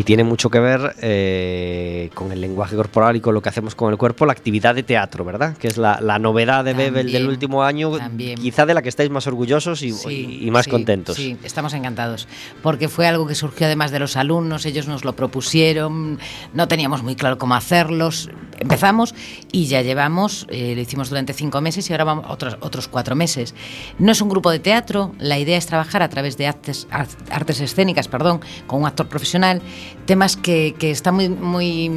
[0.00, 3.74] Y tiene mucho que ver eh, con el lenguaje corporal y con lo que hacemos
[3.74, 5.58] con el cuerpo, la actividad de teatro, ¿verdad?
[5.58, 8.38] Que es la, la novedad de Bebel del último año, también.
[8.40, 11.16] quizá de la que estáis más orgullosos y, Sí, y más sí, contentos.
[11.16, 12.28] Sí, estamos encantados.
[12.62, 16.18] Porque fue algo que surgió además de los alumnos, ellos nos lo propusieron,
[16.54, 18.30] no teníamos muy claro cómo hacerlos.
[18.58, 19.14] Empezamos
[19.52, 23.14] y ya llevamos, eh, lo hicimos durante cinco meses y ahora vamos otros, otros cuatro
[23.16, 23.54] meses.
[23.98, 27.06] No es un grupo de teatro, la idea es trabajar a través de artes, ar-
[27.30, 29.60] artes escénicas, perdón, con un actor profesional,
[30.06, 31.88] temas que, que están muy, muy,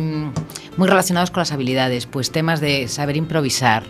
[0.77, 3.83] muy relacionados con las habilidades, pues temas de saber improvisar,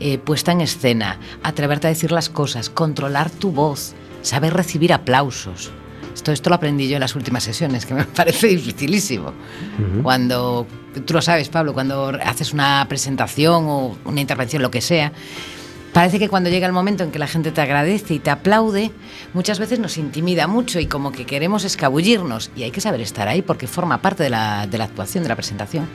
[0.00, 5.70] eh, puesta en escena, atreverte a decir las cosas, controlar tu voz, saber recibir aplausos.
[6.14, 9.32] Esto, esto lo aprendí yo en las últimas sesiones, que me parece dificilísimo.
[10.02, 10.66] Cuando,
[11.06, 15.12] tú lo sabes, Pablo, cuando haces una presentación o una intervención, lo que sea,
[15.92, 18.90] parece que cuando llega el momento en que la gente te agradece y te aplaude,
[19.34, 22.50] muchas veces nos intimida mucho y como que queremos escabullirnos.
[22.56, 25.28] Y hay que saber estar ahí porque forma parte de la, de la actuación, de
[25.28, 25.86] la presentación.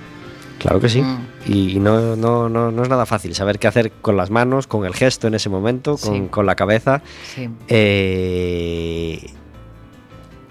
[0.59, 1.01] Claro que sí.
[1.01, 1.17] Mm.
[1.47, 4.85] Y no, no, no, no es nada fácil saber qué hacer con las manos, con
[4.85, 6.27] el gesto en ese momento, con, Sí.
[6.29, 7.01] con la cabeza.
[7.35, 7.49] Sí.
[7.67, 9.29] Eh,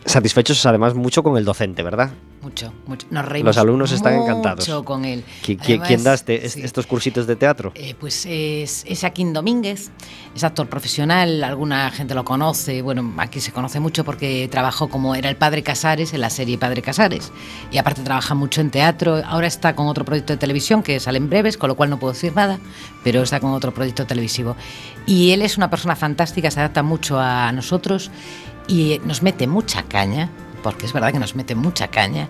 [0.05, 2.11] satisfechos además mucho con el docente, ¿verdad?
[2.43, 3.07] Mucho, mucho.
[3.11, 4.69] Nos reímos Los alumnos están encantados.
[4.69, 5.25] Mucho con él.
[5.43, 6.61] ¿Qui- Además, ¿Quién da este- sí.
[6.63, 7.73] estos cursitos de teatro?
[7.75, 9.91] Eh, pues es, es Joaquín Domínguez,
[10.37, 15.15] es actor profesional, alguna gente lo conoce, bueno, aquí se conoce mucho porque trabajó como
[15.15, 17.33] era el Padre Casares en la serie Padre Casares
[17.73, 21.17] y aparte trabaja mucho en teatro, ahora está con otro proyecto de televisión que sale
[21.17, 22.59] en breves, con lo cual no puedo decir nada,
[23.03, 24.55] pero está con otro proyecto televisivo.
[25.07, 28.11] Y él es una persona fantástica, se adapta mucho a nosotros
[28.69, 30.31] y nos mete mucha caña,
[30.63, 32.29] porque es verdad que nos mete mucha caña,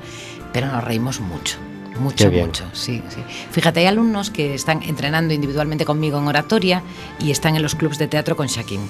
[0.52, 1.56] pero nos reímos mucho.
[2.00, 3.20] Mucho, mucho, sí, sí.
[3.52, 6.82] Fíjate, hay alumnos que están entrenando individualmente conmigo en oratoria
[7.20, 8.80] y están en los clubes de teatro con Shaquín.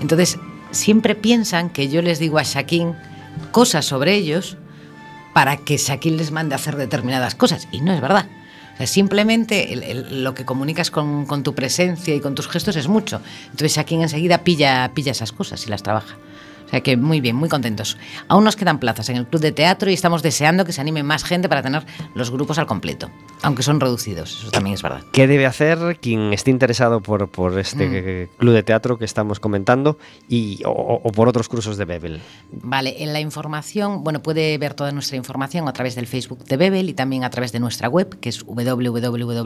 [0.00, 0.38] Entonces,
[0.70, 2.94] siempre piensan que yo les digo a Shaquín
[3.50, 4.56] cosas sobre ellos
[5.32, 7.66] para que Shaquín les mande a hacer determinadas cosas.
[7.72, 8.28] Y no es verdad.
[8.74, 12.46] O sea, simplemente el- el- lo que comunicas con, con tu presencia y con tus
[12.46, 13.20] gestos es mucho.
[13.46, 16.14] Entonces Shaquín enseguida pilla, pilla esas cosas y las trabaja.
[16.74, 17.96] Sea que muy bien, muy contentos.
[18.26, 21.04] Aún nos quedan plazas en el club de teatro y estamos deseando que se anime
[21.04, 23.10] más gente para tener los grupos al completo,
[23.42, 25.02] aunque son reducidos, eso también es verdad.
[25.12, 28.28] ¿Qué debe hacer quien esté interesado por, por este Mm.
[28.38, 29.98] club de teatro que estamos comentando
[30.28, 30.70] y, o,
[31.04, 32.20] o por otros cursos de Bebel?
[32.50, 36.56] Vale, en la información, bueno, puede ver toda nuestra información a través del Facebook de
[36.56, 38.42] Bebel y también a través de nuestra web, que es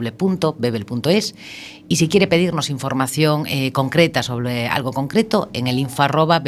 [0.09, 1.35] www.bebel.es.
[1.87, 6.39] Y si quiere pedirnos información eh, concreta sobre algo concreto, en el info arroba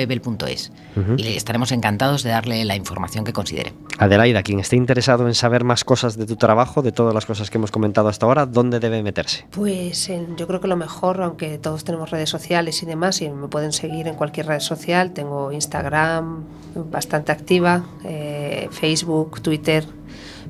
[1.17, 3.72] Y estaremos encantados de darle la información que considere.
[3.97, 7.49] Adelaida, quien esté interesado en saber más cosas de tu trabajo, de todas las cosas
[7.49, 9.45] que hemos comentado hasta ahora, ¿dónde debe meterse?
[9.51, 13.30] Pues en- yo creo que lo mejor, aunque todos tenemos redes sociales y demás, y
[13.30, 16.43] me pueden seguir en cualquier red social, tengo Instagram
[16.76, 19.86] bastante activa, eh, Facebook, Twitter,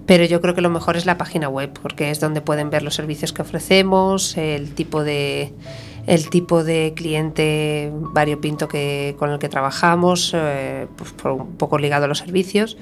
[0.08, 2.82] pero yo creo que lo mejor es la página web, porque es donde pueden ver
[2.82, 5.54] los servicios que ofrecemos, el tipo de
[6.08, 11.78] el tipo de cliente variopinto que, con el que trabajamos, eh, pues por un poco
[11.78, 12.78] ligado a los servicios,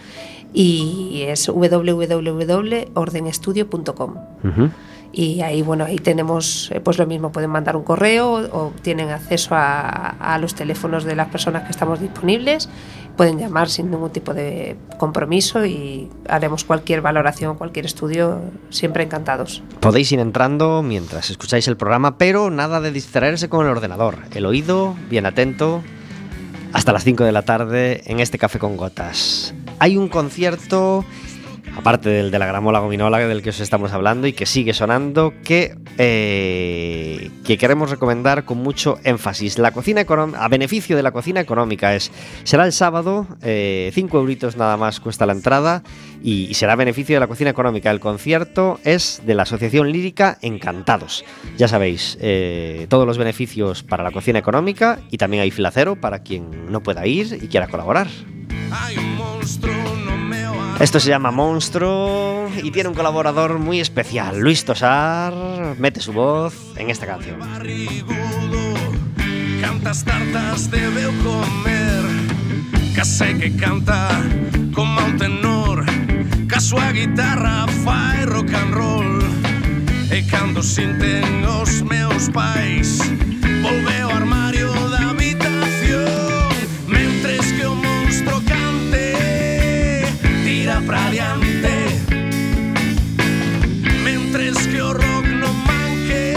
[0.53, 4.15] y es www.ordenestudio.com
[5.11, 9.09] y ahí bueno ahí tenemos eh, pues lo mismo pueden mandar un correo o tienen
[9.09, 12.69] acceso a, a los teléfonos de las personas que estamos disponibles
[13.19, 18.39] pueden llamar sin ningún tipo de compromiso y haremos cualquier valoración cualquier estudio
[18.69, 23.71] siempre encantados Podéis ir entrando mientras escucháis el programa, pero nada de distraerse con el
[23.73, 24.19] ordenador.
[24.33, 25.81] El oído, bien atento,
[26.71, 29.53] hasta las 5 de la tarde en este Café con Gotas.
[29.79, 31.03] Hay un concierto,
[31.75, 35.33] aparte del de la Gramola Gominola del que os estamos hablando y que sigue sonando,
[35.43, 39.57] que, eh, que queremos recomendar con mucho énfasis.
[39.57, 40.05] La cocina
[40.37, 42.11] a beneficio de la cocina económica es
[42.43, 45.83] será el sábado, 5 euritos nada más cuesta la entrada
[46.23, 47.91] y, será a beneficio de la cocina económica.
[47.91, 51.23] El concierto es de la Asociación Lírica Encantados.
[51.57, 56.19] Ya sabéis, eh, todos los beneficios para la cocina económica y también hay filacero para
[56.19, 58.07] quien no pueda ir y quiera colaborar.
[60.79, 65.33] Esto se llama Monstruo y tiene un colaborador muy especial, Luis Tosar,
[65.77, 67.37] mete su voz en esta canción.
[69.61, 72.03] Cantas tartas debeu comer.
[72.95, 74.07] Que sé que canta
[74.73, 75.85] como un tenor.
[76.47, 79.19] Que a guitarra fai rock and roll.
[80.11, 82.99] E cando sinten os meus pais.
[83.61, 84.48] Volve ao armario
[90.69, 91.77] Tira pra adiante
[94.03, 95.27] Mentres que o rock
[95.65, 96.35] manque.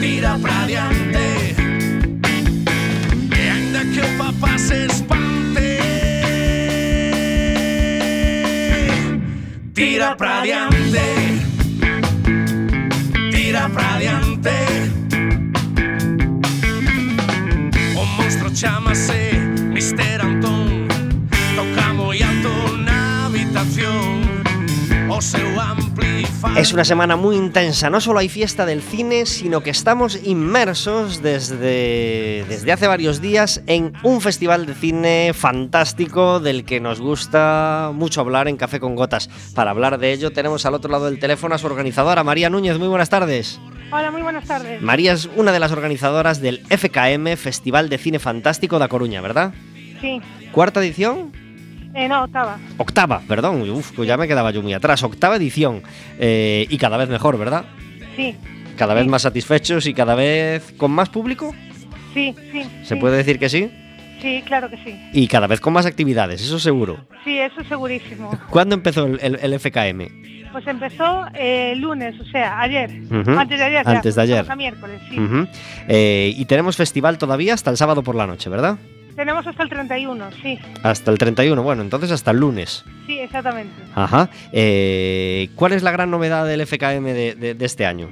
[0.00, 1.54] Tira pra adiante
[3.30, 5.78] E que papá se espante.
[9.74, 11.04] Tira pra adiante
[13.32, 14.48] Tira pra adiante
[17.98, 19.23] O monstro chamase
[26.56, 31.22] Es una semana muy intensa, no solo hay fiesta del cine, sino que estamos inmersos
[31.22, 37.90] desde, desde hace varios días en un festival de cine fantástico del que nos gusta
[37.94, 39.28] mucho hablar en Café con Gotas.
[39.54, 42.78] Para hablar de ello tenemos al otro lado del teléfono a su organizadora, María Núñez.
[42.78, 43.58] Muy buenas tardes.
[43.90, 44.82] Hola, muy buenas tardes.
[44.82, 49.20] María es una de las organizadoras del FKM, Festival de Cine Fantástico de A Coruña,
[49.20, 49.54] ¿verdad?
[50.00, 50.20] Sí,
[50.52, 51.43] ¿Cuarta edición?
[51.94, 52.58] Eh, no, octava.
[52.78, 53.68] Octava, perdón.
[53.70, 55.02] Uf, pues ya me quedaba yo muy atrás.
[55.02, 55.82] Octava edición.
[56.18, 57.64] Eh, y cada vez mejor, ¿verdad?
[58.16, 58.36] Sí,
[58.76, 61.54] Cada vez más satisfechos y cada vez con más público.
[62.12, 62.62] sí, sí.
[62.82, 63.00] ¿Se sí.
[63.00, 63.70] puede decir que sí?
[64.20, 64.98] Sí, claro que sí.
[65.12, 67.06] Y cada vez con más actividades, eso seguro.
[67.24, 68.30] Sí, eso segurísimo.
[68.50, 70.50] ¿Cuándo empezó el, el- el FKM?
[70.52, 72.88] Pues empezó eh, el lunes, o sea, ayer.
[73.26, 73.84] Antes de ayer.
[73.84, 74.36] ya, antes de ayer.
[74.42, 75.16] estamos A miércoles, sí.
[75.88, 78.78] Eh, y tenemos festival todavía hasta el sábado por la noche, ¿verdad?
[79.16, 80.58] Tenemos hasta el 31, sí.
[80.82, 82.84] Hasta el 31, bueno, entonces hasta el lunes.
[83.06, 83.74] Sí, exactamente.
[83.94, 84.28] Ajá.
[84.52, 88.08] Eh, ¿Cuál es la gran novedad del FKM de, de- de este año?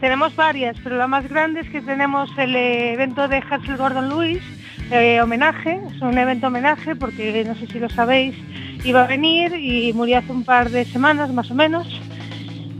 [0.00, 4.08] Tenemos varias, pero la más grande es que tenemos el eh, evento de Hansel Gordon
[4.08, 4.42] Lewis,
[4.90, 8.34] eh, homenaje, es un evento homenaje porque no sé si lo sabéis,
[8.84, 11.86] iba a venir y murió hace un par de semanas más o menos.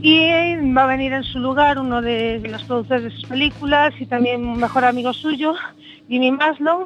[0.01, 0.27] Y
[0.75, 4.45] va a venir en su lugar uno de los productores de sus películas y también
[4.45, 5.53] un mejor amigo suyo,
[6.09, 6.83] Jimmy Maslow.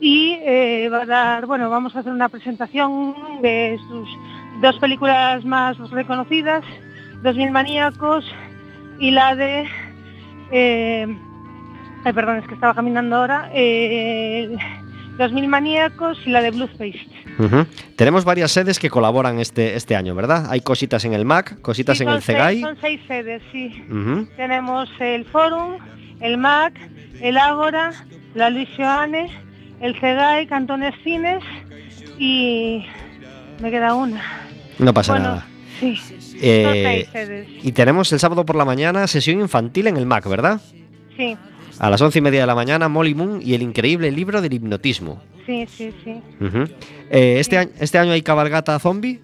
[0.00, 4.08] Y eh, va a dar, bueno, vamos a hacer una presentación de sus
[4.60, 6.64] dos películas más reconocidas,
[7.22, 8.24] 2000 maníacos
[9.00, 9.68] y la de
[10.52, 11.06] eh,
[12.04, 14.56] ay perdón es que estaba caminando ahora eh,
[15.18, 17.06] 2000 maníacos y la de Blueface
[17.38, 17.66] Ujú.
[17.96, 20.46] Tenemos varias sedes que colaboran este, este año, ¿verdad?
[20.50, 22.60] Hay cositas en el MAC, cositas Sí, en el CEGAI.
[22.62, 23.84] son seis sedes sí
[24.36, 25.74] tenemos el Forum
[26.20, 26.74] el MAC
[27.20, 27.92] el Ágora
[28.34, 29.28] la Luis Joane
[29.80, 31.42] el CEGAI Cantones Cines
[32.18, 32.84] y
[33.60, 34.22] me queda una
[34.78, 35.46] No pasa bueno nada.
[35.80, 35.96] sí
[36.40, 40.60] Eh, y tenemos el sábado por la mañana sesión infantil en el MAC, ¿verdad?
[41.16, 41.36] sí
[41.78, 44.52] A las once y media de la mañana, Molly Moon y el increíble libro del
[44.52, 45.20] hipnotismo.
[45.46, 46.20] sí sí sí.
[47.10, 49.20] Eh, este, año, ¿Este año hay cabalgata zombie?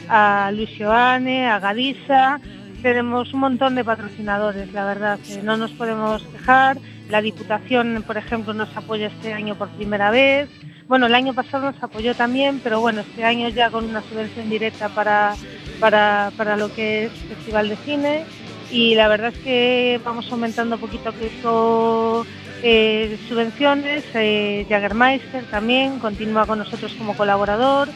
[0.07, 2.39] a Luis Joane, a Gadisa,
[2.85, 6.77] tenemos un montón de patrocinadores, la verdad, no nos podemos quejar.
[7.09, 10.49] La Diputación, por ejemplo, nos apoya este año por primera vez.
[10.87, 14.51] Bueno, el año pasado nos apoyó también, pero bueno, este año ya con una subvención
[14.51, 15.33] directa para,
[15.79, 18.23] para, para lo que es Festival de Cine.
[18.69, 22.27] Y la verdad es que vamos aumentando poquito a poquito
[22.61, 24.03] eh, subvenciones.
[24.13, 27.89] Eh, Jagermeister también continúa con nosotros como colaborador.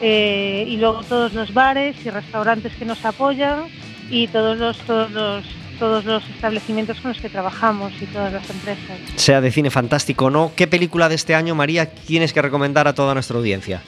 [0.00, 3.66] eh, y luego todos los bares y restaurantes que nos apoyan
[4.12, 5.42] y todos los, todos los,
[5.78, 8.98] todos los establecimientos con los que trabajamos y todas las empresas.
[9.16, 12.86] Sea de cine fantástico o no, ¿qué película de este año, María, tienes que recomendar
[12.86, 13.80] a toda nuestra audiencia?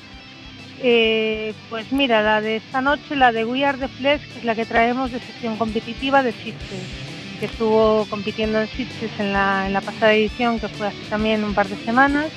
[0.83, 4.45] Eh, pues mira, la de esta noche, la de We Are the Flesh, que es
[4.45, 6.89] la que traemos de sesión competitiva de Sitges,
[7.39, 11.45] que estuvo compitiendo en Sitges en la, en la pasada edición, que fue hace también
[11.45, 12.29] un par de semanas,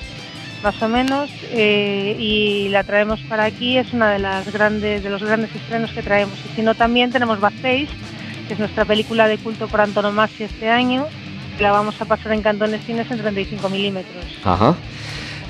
[0.62, 5.10] más o menos, eh, y la traemos para aquí, es una de las grandes, de
[5.10, 6.38] los grandes estrenos que traemos.
[6.50, 7.88] Y si no, también tenemos Backstage,
[8.46, 11.06] que es nuestra película de culto por antonomasia este año,
[11.56, 14.24] que la vamos a pasar en Cantones Cines en 35 milímetros.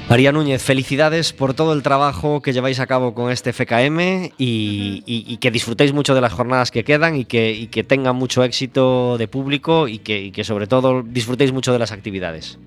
[0.09, 5.37] María Núñez, felicidades por todo el trabajo que lleváis a cabo con este FKM y,
[5.39, 9.19] que disfrutéis mucho de las jornadas que quedan y que, y que tengan mucho éxito
[9.19, 12.59] de público que, y que sobre todo disfrutéis mucho de las actividades.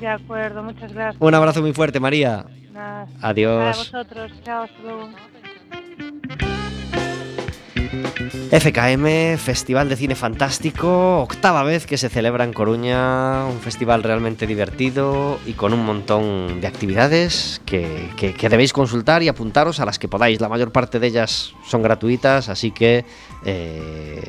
[0.00, 1.16] De acuerdo, muchas gracias.
[1.20, 2.44] Un abrazo muy fuerte, María.
[2.72, 3.06] Nada.
[3.22, 3.58] Adiós.
[3.58, 4.32] Para vosotros.
[4.44, 5.08] Chao, hasta luego.
[8.50, 14.46] FKM, Festival de Cine Fantástico, octava vez que se celebra en Coruña, un festival realmente
[14.46, 19.84] divertido y con un montón de actividades que, que- que debéis consultar y apuntaros a
[19.84, 20.40] las que podáis.
[20.40, 23.04] La mayor parte de ellas son gratuitas, así que
[23.44, 24.22] eh,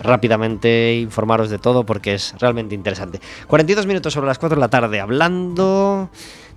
[0.00, 3.20] rápidamente informaros de todo porque es realmente interesante.
[3.46, 6.10] 42 minutos sobre las 4 de la tarde hablando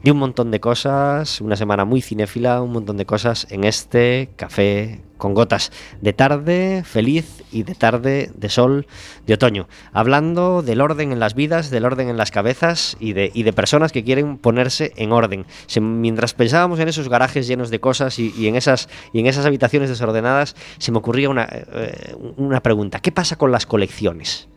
[0.03, 4.29] de un montón de cosas, una semana muy cinéfila, un montón de cosas en este
[4.35, 8.88] café con gotas de tarde feliz y de tarde de sol
[9.28, 13.30] de otoño, hablando del orden en las vidas, del orden en las cabezas y de,
[13.32, 15.45] y de personas que quieren ponerse en orden.
[15.80, 19.45] Mientras pensábamos en esos garajes llenos de cosas y, y en, esas, y en esas
[19.45, 24.47] habitaciones desordenadas, se me ocurría una, eh, una pregunta, ¿qué pasa con las colecciones?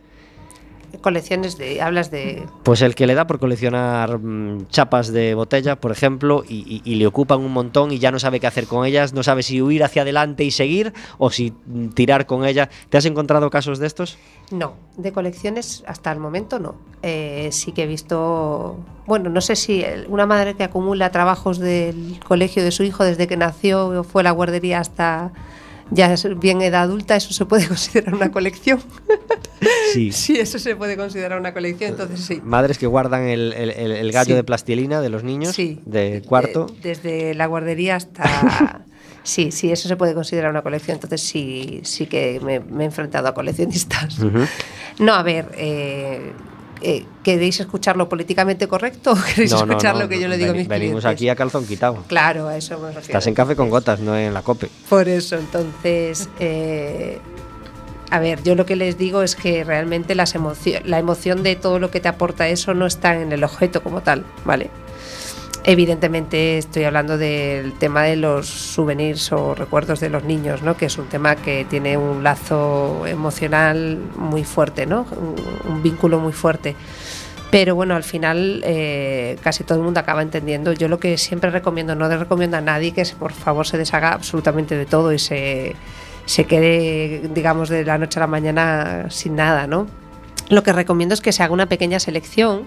[1.01, 1.81] Colecciones de.
[1.81, 2.43] Hablas de.
[2.63, 6.89] Pues el que le da por coleccionar mm, chapas de botella, por ejemplo, y, y-
[6.91, 9.43] y le ocupan un montón y ya no sabe qué hacer con ellas, no sabe
[9.43, 12.69] si huir hacia adelante y seguir o si mm, tirar con ella.
[12.89, 14.17] ¿Te has encontrado casos de estos?
[14.51, 16.75] No, de colecciones hasta el momento no.
[17.01, 18.77] Eh, sí que he visto,
[19.07, 23.27] bueno, no sé si una madre que acumula trabajos del colegio de su hijo desde
[23.27, 25.31] que nació fue a la guardería hasta
[25.93, 28.79] ya es bien edad adulta, eso se puede considerar una colección.
[29.93, 30.11] Sí.
[30.11, 32.41] sí, eso se puede considerar una colección, entonces sí.
[32.43, 34.33] Madres que guardan el, el- gallo Sí.
[34.33, 35.79] de plastilina de los niños Sí.
[35.85, 36.67] de cuarto.
[36.69, 38.85] Eh, desde la guardería hasta...
[39.23, 42.85] sí, sí, eso se puede considerar una colección, entonces sí, sí que me, me he
[42.87, 44.17] enfrentado a coleccionistas.
[44.99, 46.31] No, a ver, eh,
[46.83, 50.37] eh, ¿queréis escuchar lo políticamente correcto o queréis No, escuchar no, lo que yo le
[50.37, 51.05] digo a mis Venimos clientes?
[51.05, 52.03] aquí a calzón quitado.
[52.07, 53.01] Claro, a eso me refiero.
[53.01, 54.69] Estás en café con gotas, no en la cope.
[54.89, 57.19] Por eso, entonces, eh,
[58.11, 61.55] a ver, yo lo que les digo es que realmente las emocio- la emoción de
[61.55, 64.69] todo lo que te aporta eso no está en el objeto como tal, ¿vale?
[65.65, 70.75] Evidentemente estoy hablando del tema de los souvenirs o recuerdos de los niños, ¿no?
[70.75, 75.05] Que es un tema que tiene un lazo emocional muy fuerte, ¿no?
[75.65, 76.75] Un, vínculo muy fuerte.
[77.49, 80.73] Pero bueno, al final eh, casi todo el mundo acaba entendiendo.
[80.73, 84.11] Yo lo que siempre recomiendo, no le recomiendo a nadie que por favor se deshaga
[84.11, 85.75] absolutamente de todo y se,
[86.25, 89.87] se quede, digamos, de la noche a la mañana sin nada, ¿no?
[90.49, 92.63] Lo que recomiendo es que se haga una pequeña selección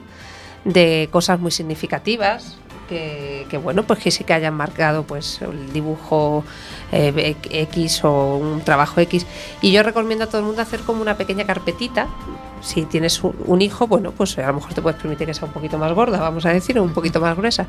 [0.64, 6.44] de cosas muy significativas que, bueno pues que sí que hayan marcado pues el dibujo
[6.92, 9.26] eh, X o un trabajo X
[9.60, 12.08] y yo recomiendo a todo el mundo hacer como una pequeña carpetita
[12.62, 15.52] Si tienes un, hijo, bueno, pues a lo mejor te puedes permitir que sea un
[15.52, 17.66] poquito más gorda, vamos a decir, o un poquito más gruesa.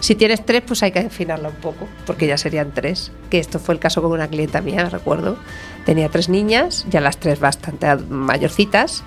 [0.00, 3.10] Si tienes tres, pues hay que afinarla un poco, porque ya serían tres.
[3.30, 5.38] Que esto fue el caso con una clienta mía, recuerdo.
[5.86, 9.04] Tenía tres niñas, ya las tres bastante mayorcitas,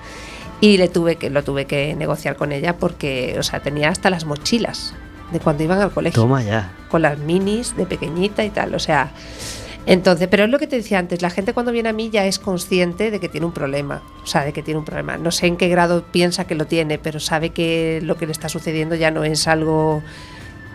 [0.60, 4.10] y le tuve que, lo tuve que negociar con ella porque, o sea, tenía hasta
[4.10, 4.96] las mochilas
[5.32, 6.72] de cuando iban al colegio Toma ya.
[6.90, 8.76] con las minis de pequeñita y tal.
[8.76, 9.12] O sea,
[9.88, 12.26] entonces, pero es lo que te decía antes, la gente cuando viene a mí ya
[12.26, 15.18] es consciente de que tiene un problema, o sea, de que tiene un problema.
[15.18, 18.34] No sé en qué grado piensa que lo tiene, pero sabe que lo que le
[18.34, 20.04] está sucediendo ya no es algo...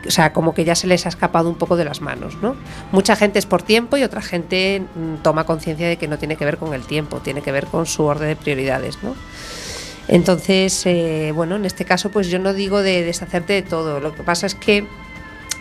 [0.05, 2.57] O sea, como que ya se les ha escapado un poco de las manos, ¿no?
[2.91, 6.37] Mucha gente es por tiempo y otra gente mm, toma conciencia de que no tiene
[6.37, 9.15] que ver con el tiempo, tiene que ver con su orden de prioridades, ¿no?
[10.09, 14.01] Entonces, eh, bueno, en este caso, pues yo no digo de deshacerte de todo.
[14.01, 14.87] Lo que pasa es que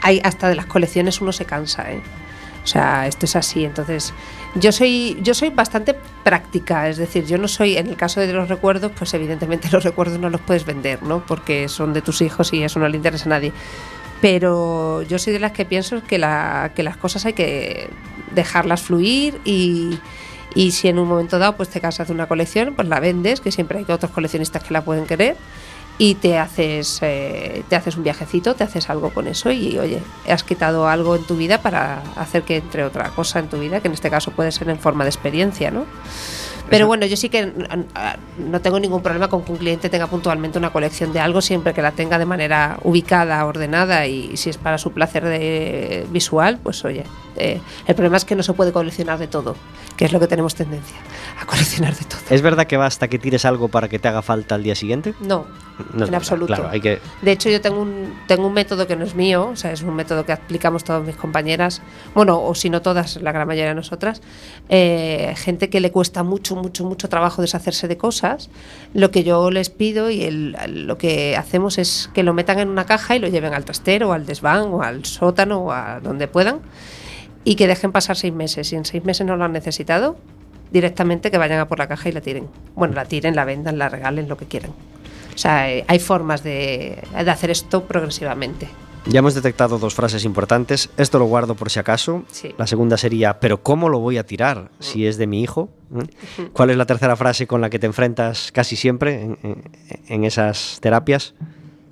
[0.02, 2.02] hay hasta de las colecciones uno se cansa, ¿eh?
[2.64, 3.66] O sea, esto es así.
[3.66, 4.14] Entonces,
[4.56, 8.32] yo soy, yo soy bastante práctica, es decir, yo no soy, en el caso de
[8.34, 11.26] los recuerdos, pues evidentemente los recuerdos no los puedes vender, ¿no?
[11.26, 13.52] Porque son de tus hijos y eso no le interesa a nadie.
[14.22, 17.90] Pero yo soy de las que pienso que, la, que las cosas hay que
[18.32, 19.98] dejarlas fluir y,
[20.56, 23.42] y si en un momento dado pues te cansas de una colección, pues la vendes,
[23.42, 25.38] que siempre hay otros coleccionistas que la pueden querer
[25.98, 30.02] y te haces eh, te haces un viajecito, te haces algo con eso y oye,
[30.28, 33.82] has quitado algo en tu vida para hacer que entre otra cosa en tu vida,
[33.82, 35.86] que en este caso puede ser en forma de experiencia, ¿no?
[36.72, 37.52] Pero bueno, yo sí que
[38.38, 41.74] no tengo ningún problema con que un cliente tenga puntualmente una colección de algo, siempre
[41.74, 46.60] que la tenga de manera ubicada, ordenada y si es para su placer de, visual,
[46.64, 47.04] pues oye,
[47.36, 49.56] eh, el problema es que no se puede coleccionar de todo,
[49.98, 50.96] que es lo que tenemos tendencia
[51.40, 52.20] a coleccionar de todo.
[52.30, 55.14] ¿Es verdad que basta que tires algo para que te haga falta al día siguiente?
[55.22, 55.46] No,
[55.94, 56.48] No en absoluto.
[56.54, 57.00] Claro, hay que.
[57.22, 59.82] De hecho, yo tengo un, tengo un método que no es mío, o sea, es
[59.82, 61.82] un método que aplicamos todas mis compañeras,
[62.14, 64.22] bueno, o si no todas, la gran mayoría de nosotras,
[64.70, 68.50] eh, gente que le cuesta mucho, mucho, mucho trabajo deshacerse de cosas.
[68.94, 70.56] Lo que yo les pido y el-
[70.88, 74.10] lo que hacemos es que lo metan en una caja y lo lleven al trastero,
[74.10, 76.60] o al desván, o al sótano, o a donde puedan,
[77.44, 78.68] y que dejen pasar seis meses.
[78.68, 80.18] Si en seis meses no lo han necesitado,
[80.72, 82.48] directamente que vayan a por la caja y la tiren.
[82.76, 84.72] Bueno, la tiren, la vendan, la regalen, lo que quieran.
[85.34, 88.68] O sea, eh, hay formas de, de hacer esto progresivamente.
[89.08, 90.90] Ya hemos detectado dos frases importantes.
[90.96, 92.24] Esto lo guardo por si acaso.
[92.32, 92.54] Sí.
[92.60, 95.70] La segunda sería, ¿pero cómo lo voy a tirar si es de mi hijo?
[95.90, 96.44] ¿Mm?
[96.54, 99.64] ¿Cuál es la tercera frase con la que te enfrentas casi siempre en, en-
[100.08, 101.34] en esas terapias?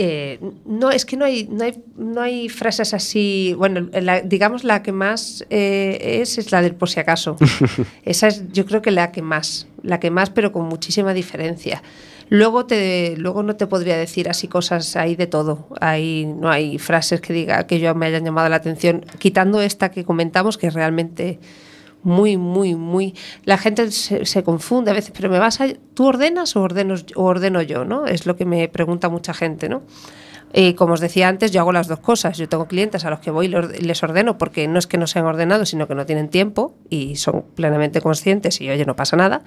[0.01, 3.53] Eh, no, es que no hay, no hay, no hay frases así.
[3.57, 7.35] Bueno, la- digamos la que más eh, es es la del por si acaso.
[8.05, 11.83] Esa es, yo creo que la que más, la que más, pero con muchísima diferencia.
[12.29, 15.67] Luego te, luego no te podría decir así cosas ahí de todo.
[15.81, 19.89] Hay, no hay frases que diga que yo me hayan llamado la atención, quitando esta
[19.91, 21.39] que comentamos que es realmente
[22.03, 23.15] muy, muy, muy.
[23.45, 25.67] La gente se, se confunde a veces, pero me vas a.
[25.93, 27.85] ¿Tú ordenas o ordeno, o ordeno yo?
[27.85, 28.05] ¿no?
[28.05, 29.83] Es lo que me pregunta mucha gente, ¿no?
[30.53, 32.37] Y como os decía antes, yo hago las dos cosas.
[32.37, 35.05] Yo tengo clientes a los que voy y les ordeno porque no es que no
[35.07, 39.15] sean ordenados, sino que no tienen tiempo y son plenamente conscientes y, oye, no pasa
[39.15, 39.43] nada.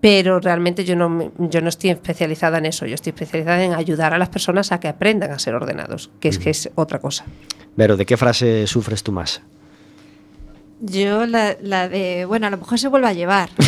[0.00, 2.86] Pero realmente yo no, yo no estoy especializada en eso.
[2.86, 6.28] Yo estoy especializada en ayudar a las personas a que aprendan a ser ordenados, que
[6.28, 7.26] es que es otra cosa.
[7.76, 9.42] Vero, ¿de qué frase sufres tú más?
[10.80, 13.50] Yo la, la de, bueno, a lo mejor se vuelve a llevar.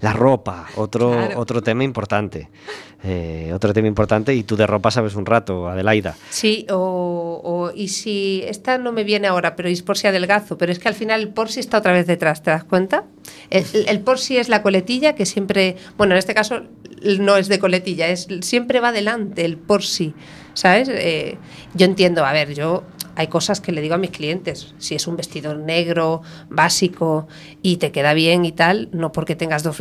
[0.00, 1.40] La ropa, otro, Claro.
[1.40, 2.48] otro tema importante.
[3.04, 6.14] Eh, otro tema importante y tú de ropa sabes un rato, Adelaida.
[6.30, 10.56] Sí, o, o- y si esta no me viene ahora, pero es por si adelgazo,
[10.58, 13.04] pero es que al final el por si está otra vez detrás, ¿te das cuenta?
[13.50, 16.62] El, el por si es la coletilla que siempre, bueno, en este caso
[17.18, 20.14] no es de coletilla, es siempre va adelante el por si,
[20.54, 20.88] ¿sabes?
[20.88, 21.38] Eh,
[21.74, 22.84] yo entiendo, a ver, yo
[23.16, 27.26] hay cosas que le digo a mis clientes, si es un vestido negro, básico
[27.62, 29.76] y te queda bien y tal, no porque tengas dos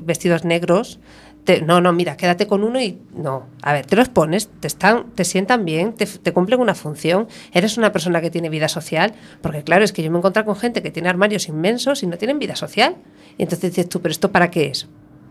[0.00, 0.98] vestidos negros,
[1.44, 3.46] te- no, no, mira, quédate con uno y no.
[3.62, 7.28] A ver, te los pones, te, están, te sientan bien, te, te cumplen una función,
[7.52, 10.46] eres una persona que tiene vida social, porque claro, es que yo me he encontrado
[10.46, 12.96] con gente que tiene armarios inmensos y no tienen vida social.
[13.38, 14.88] Y entonces dices tú, pero ¿esto para qué es?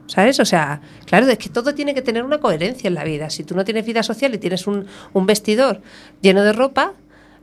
[0.08, 0.40] ¿Sabes?
[0.40, 3.30] O sea, claro, es que todo tiene que tener una coherencia en la vida.
[3.32, 5.82] Si tú no tienes vida social y tienes un, un vestidor
[6.22, 6.94] lleno de ropa,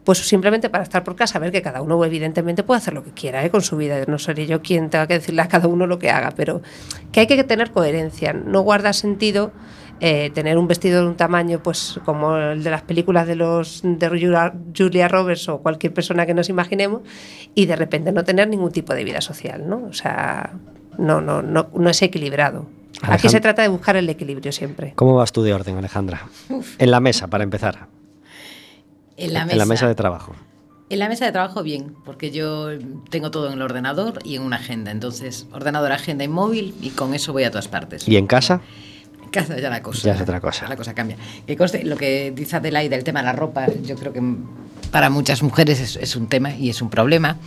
[0.04, 3.12] pues simplemente para estar por casa, ver que cada uno evidentemente puede hacer lo que
[3.12, 3.50] quiera ¿eh?
[3.50, 4.02] con su vida.
[4.08, 6.60] No seré yo quien tenga que decirle a cada uno lo que haga, pero
[7.12, 8.32] que hay que tener coherencia.
[8.32, 9.52] No guarda sentido
[10.00, 13.82] eh, tener un vestido de un tamaño pues como el de las películas de los
[13.84, 17.02] de Julia- Roberts o cualquier persona que nos imaginemos
[17.54, 19.84] y de repente no tener ningún tipo de vida social, ¿no?
[19.88, 20.54] O sea,
[20.98, 22.66] no, no, no, no es equilibrado.
[23.02, 24.92] Aquí se trata de buscar el equilibrio siempre.
[24.96, 26.22] ¿Cómo vas tú de orden, Alejandra?
[26.78, 27.86] En la mesa, para empezar.
[29.16, 29.52] En la mesa.
[29.52, 30.34] En la mesa de trabajo.
[30.90, 32.68] En la mesa de trabajo bien, porque yo
[33.08, 34.90] tengo todo en el ordenador y en una agenda.
[34.90, 38.06] Entonces, ordenador, agenda y móvil y con eso voy a todas partes.
[38.06, 38.60] ¿Y en casa?
[39.22, 40.08] En casa ya la cosa.
[40.08, 40.68] Ya es otra cosa.
[40.68, 41.16] La cosa cambia.
[41.46, 44.22] Que conste, lo que dice Adelaide, el tema de la ropa, yo creo que
[44.90, 47.38] para muchas mujeres es, es un tema y es un problema.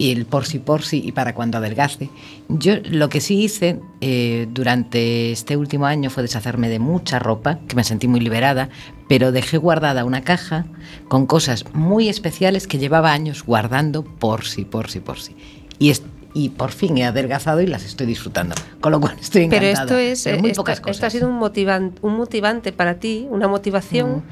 [0.00, 2.08] Y el por si por si y para cuando adelgace.
[2.48, 7.58] Yo lo que sí hice eh, durante este último año fue deshacerme de mucha ropa,
[7.66, 8.68] que me sentí muy liberada,
[9.08, 10.66] pero dejé guardada una caja
[11.08, 15.34] con cosas muy especiales que llevaba años guardando por si, por si, por si.
[15.80, 15.92] Y,
[16.32, 18.54] y por fin he adelgazado y las estoy disfrutando.
[18.80, 19.84] Con lo cual estoy Pero encantada.
[19.84, 21.02] esto es Pero muy esto, pocas esto cosas.
[21.04, 24.18] ha sido un, motivan- un motivante para ti, una motivación.
[24.18, 24.22] Mm.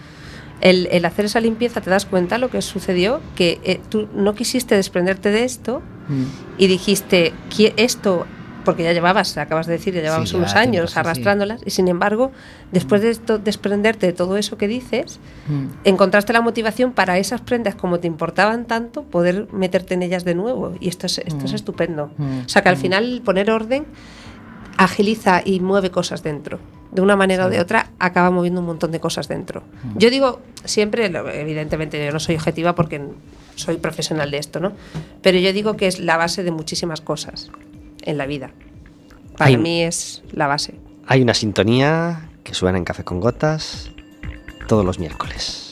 [0.61, 4.35] El, el hacer esa limpieza, te das cuenta lo que sucedió, que eh, tú no
[4.35, 6.25] quisiste desprenderte de esto Mm.
[6.59, 8.27] y dijiste, "Qui- esto,
[8.65, 10.99] porque ya llevabas, acabas de decir, ya llevabas Sí, unos años sí.
[10.99, 12.33] arrastrándolas, y sin embargo,
[12.73, 15.67] después de esto, desprenderte de todo eso que dices, Mm.
[15.85, 20.35] encontraste la motivación para esas prendas como te importaban tanto, poder meterte en ellas de
[20.35, 20.75] nuevo.
[20.81, 21.57] Y esto es, esto es Mm.
[21.57, 22.11] estupendo.
[22.17, 22.41] Mm.
[22.47, 22.81] O sea que al Mm.
[22.81, 23.85] final poner orden
[24.79, 26.59] agiliza y mueve cosas dentro.
[26.93, 29.63] De una manera o de otra acaba moviendo un montón de cosas dentro.
[29.97, 33.03] Yo digo siempre, evidentemente yo no soy objetiva porque
[33.57, 34.73] soy profesional de esto, ¿no?
[35.23, 37.51] Pero yo digo que es la base de muchísimas cosas
[38.03, 38.51] en la vida.
[39.37, 40.75] Para Hay- mí es la base.
[41.07, 43.91] Hay una sintonía que suena en Café con Gotas
[44.69, 45.66] todos los miércoles.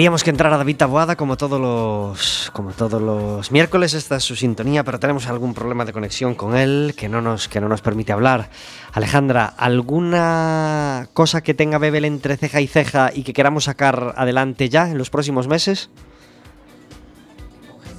[0.00, 4.34] Queríamos que entrara David Taboada como todos los como todos los miércoles, esta es su
[4.34, 7.82] sintonía, pero tenemos algún problema de conexión con él que no nos que no nos
[7.82, 8.48] permite hablar.
[8.94, 14.70] Alejandra, ¿alguna cosa que tenga Bebel entre ceja y ceja y que queramos sacar adelante
[14.70, 15.90] ya en los próximos meses?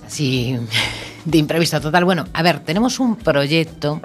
[0.08, 0.58] Sí,
[1.26, 2.04] de imprevisto total.
[2.04, 4.02] Bueno, a ver, tenemos un proyecto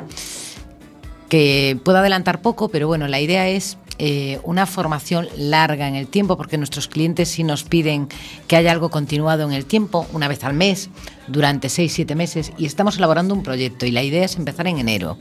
[1.31, 6.07] que puedo adelantar poco, pero bueno, la idea es eh, una formación larga en el
[6.07, 8.09] tiempo, porque nuestros clientes sí nos piden
[8.47, 10.91] que haya algo continuado en el tiempo, una vez al mes,
[11.29, 14.79] durante seis, siete meses, y estamos elaborando un proyecto y la idea es empezar en
[14.79, 15.19] enero.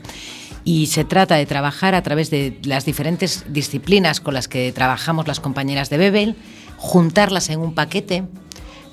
[0.64, 5.26] Y se trata de trabajar a través de las diferentes disciplinas con las que trabajamos
[5.28, 6.36] las compañeras de Bebel,
[6.76, 8.24] juntarlas en un paquete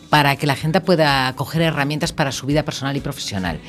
[0.09, 3.59] para que la gente pueda coger herramientas para su vida personal y profesional.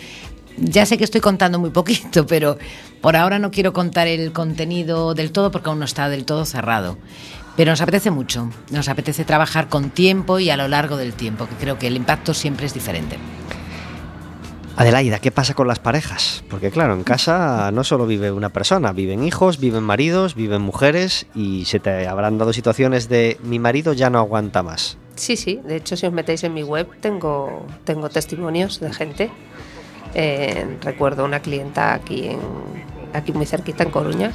[0.57, 2.59] Ya sé que estoy contando muy poquito, pero
[3.01, 6.45] por ahora no quiero contar el contenido del todo porque aún no está del todo
[6.45, 6.99] cerrado.
[7.57, 11.47] Pero nos apetece mucho, nos apetece trabajar con tiempo y a lo largo del tiempo,
[11.47, 13.17] que creo que el impacto siempre es diferente.
[14.77, 16.43] Adelaida, ¿qué pasa con las parejas?
[16.51, 21.27] Porque claro, en casa no solo vive una persona, viven hijos, viven maridos, viven mujeres
[21.33, 24.99] y se te habrán dado situaciones de mi marido ya no aguanta más.
[25.15, 25.61] Sí, sí.
[25.65, 29.31] De hecho, si os metéis en mi web, tengo, tengo testimonios de gente.
[30.15, 32.39] Eh, recuerdo una clienta aquí, en,
[33.13, 34.33] aquí muy cerquita, en Coruña,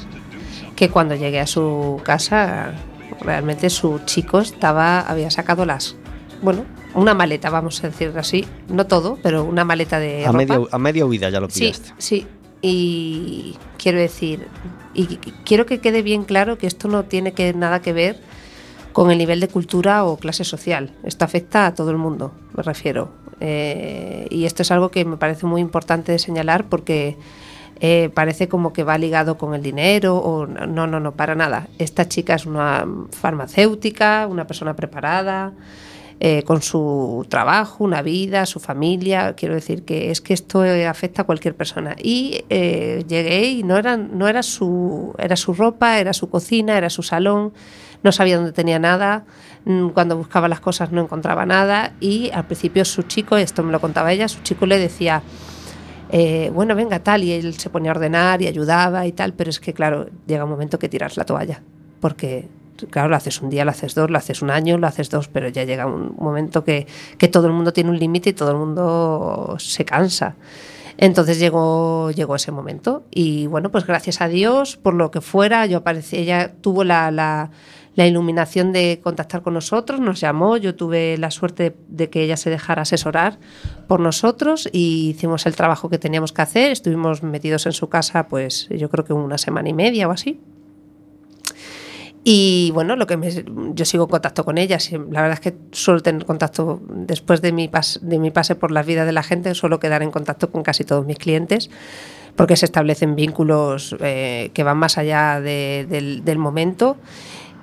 [0.75, 2.73] que cuando llegué a su casa,
[3.21, 5.95] realmente su chico estaba, había sacado las.
[6.41, 6.65] Bueno,
[6.95, 8.45] una maleta, vamos a decir así.
[8.69, 10.23] No todo, pero una maleta de.
[10.25, 10.37] A ropa.
[10.37, 11.93] media, a media huida ya lo Sí, pillaste.
[11.97, 12.27] sí.
[12.61, 14.47] Y quiero decir,
[14.93, 18.19] y qu- quiero que quede bien claro que esto no tiene que, nada que ver
[18.91, 20.91] con el nivel de cultura o clase social.
[21.03, 23.13] Esto afecta a todo el mundo, me refiero.
[23.39, 27.17] Eh, y esto es algo que me parece muy importante de señalar porque
[27.79, 31.67] eh, parece como que va ligado con el dinero o no, no, no, para nada.
[31.77, 35.53] Esta chica es una farmacéutica, una persona preparada.
[36.21, 39.35] eh, con su trabajo, una vida, su familia.
[39.35, 41.95] Quiero decir que es que esto eh, afecta a cualquier persona.
[42.01, 46.77] Y eh, llegué y no era, no era su, era su ropa, era su cocina,
[46.77, 47.53] era su salón.
[48.03, 49.25] No sabía dónde tenía nada.
[49.65, 51.93] Mm, Cuando buscaba las cosas no encontraba nada.
[51.99, 55.21] Y al principio su chico, esto me lo contaba ella, su chico le decía,
[56.11, 59.49] eh, bueno, venga, tal, y él se ponía a ordenar y ayudaba y tal, pero
[59.49, 61.61] es que, claro, llega un momento que tiras la toalla,
[61.99, 62.47] porque,
[62.89, 65.27] claro, lo haces un día, lo haces dos, lo haces un año, lo haces dos,
[65.27, 66.87] pero ya llega un momento que,
[67.19, 70.35] que todo el mundo tiene un límite y todo el mundo se cansa.
[70.97, 75.65] Entonces llegó, llegó ese momento y bueno, pues gracias a Dios, por lo que fuera,
[75.67, 77.51] yo aparecí, ella tuvo la, la-
[77.99, 82.37] la iluminación de contactar con nosotros, nos llamó, yo tuve la suerte de, que ella
[82.37, 83.39] se dejara asesorar
[83.89, 88.27] por nosotros y hicimos el trabajo que teníamos que hacer, estuvimos metidos en su casa
[88.29, 90.39] pues yo creo que una semana y media o así.
[92.23, 93.43] Y bueno, lo que me-
[93.73, 94.77] yo sigo en contacto con ella.
[95.11, 98.71] La verdad es que suelo tener contacto después de mi, pas- de mi pase por
[98.71, 101.69] las vidas de la gente, suelo quedar en contacto con casi todos mis clientes
[102.35, 106.97] porque se establecen vínculos eh, que van más allá de- del, del momento.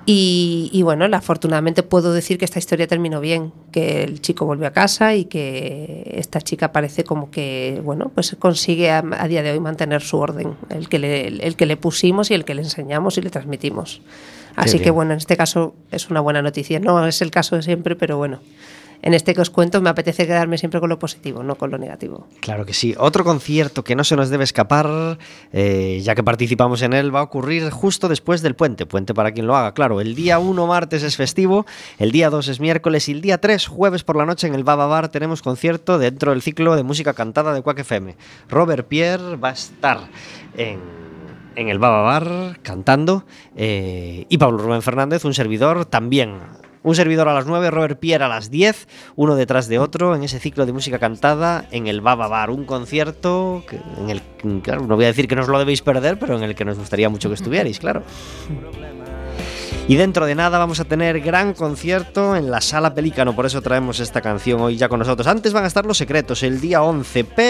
[0.09, 4.65] Y, y bueno, afortunadamente puedo decir que esta historia terminó bien, que el chico volvió
[4.65, 9.43] a casa y que esta chica parece como que, bueno, pues consigue a, a día
[9.43, 12.55] de hoy mantener su orden, el que, le, el que le pusimos y el que
[12.55, 14.01] le enseñamos y le transmitimos.
[14.55, 16.79] Así que bueno, en este caso es una buena noticia.
[16.79, 18.39] No es el caso de siempre, pero bueno,
[19.01, 21.77] en este que os cuento me apetece quedarme siempre con lo positivo, no con lo
[21.77, 22.27] negativo.
[22.39, 22.95] Claro que sí.
[22.97, 25.17] Otro concierto que no se nos debe escapar,
[25.53, 28.85] eh, ya que participamos en él, va a ocurrir justo después del puente.
[28.85, 30.01] Puente para quien lo haga, claro.
[30.01, 31.65] El día 1 martes es festivo,
[31.99, 34.63] el día 2 es miércoles y el día 3 jueves por la noche en el
[34.63, 38.15] Baba Bar tenemos concierto dentro del ciclo de música cantada de Quack FM.
[38.49, 39.99] Robert Pierre va a estar
[40.55, 40.79] en,
[41.55, 43.25] el Baba Bar cantando
[43.55, 46.39] eh, y Pablo Rubén Fernández, un servidor, también
[46.87, 50.23] un servidor a las 9, Robert Pierre a las 10, uno detrás de otro en
[50.23, 54.21] ese ciclo de música cantada en el Baba Bar, un concierto que- en el
[54.61, 56.63] claro, no voy a decir que no os lo debéis perder, pero en el que
[56.63, 58.03] nos gustaría mucho que estuvierais, claro.
[59.89, 63.61] Y dentro de nada vamos a tener gran concierto en la Sala Pelícano, por eso
[63.61, 65.27] traemos esta canción hoy ya con nosotros.
[65.27, 67.45] Antes van a estar los secretos el día 11, pero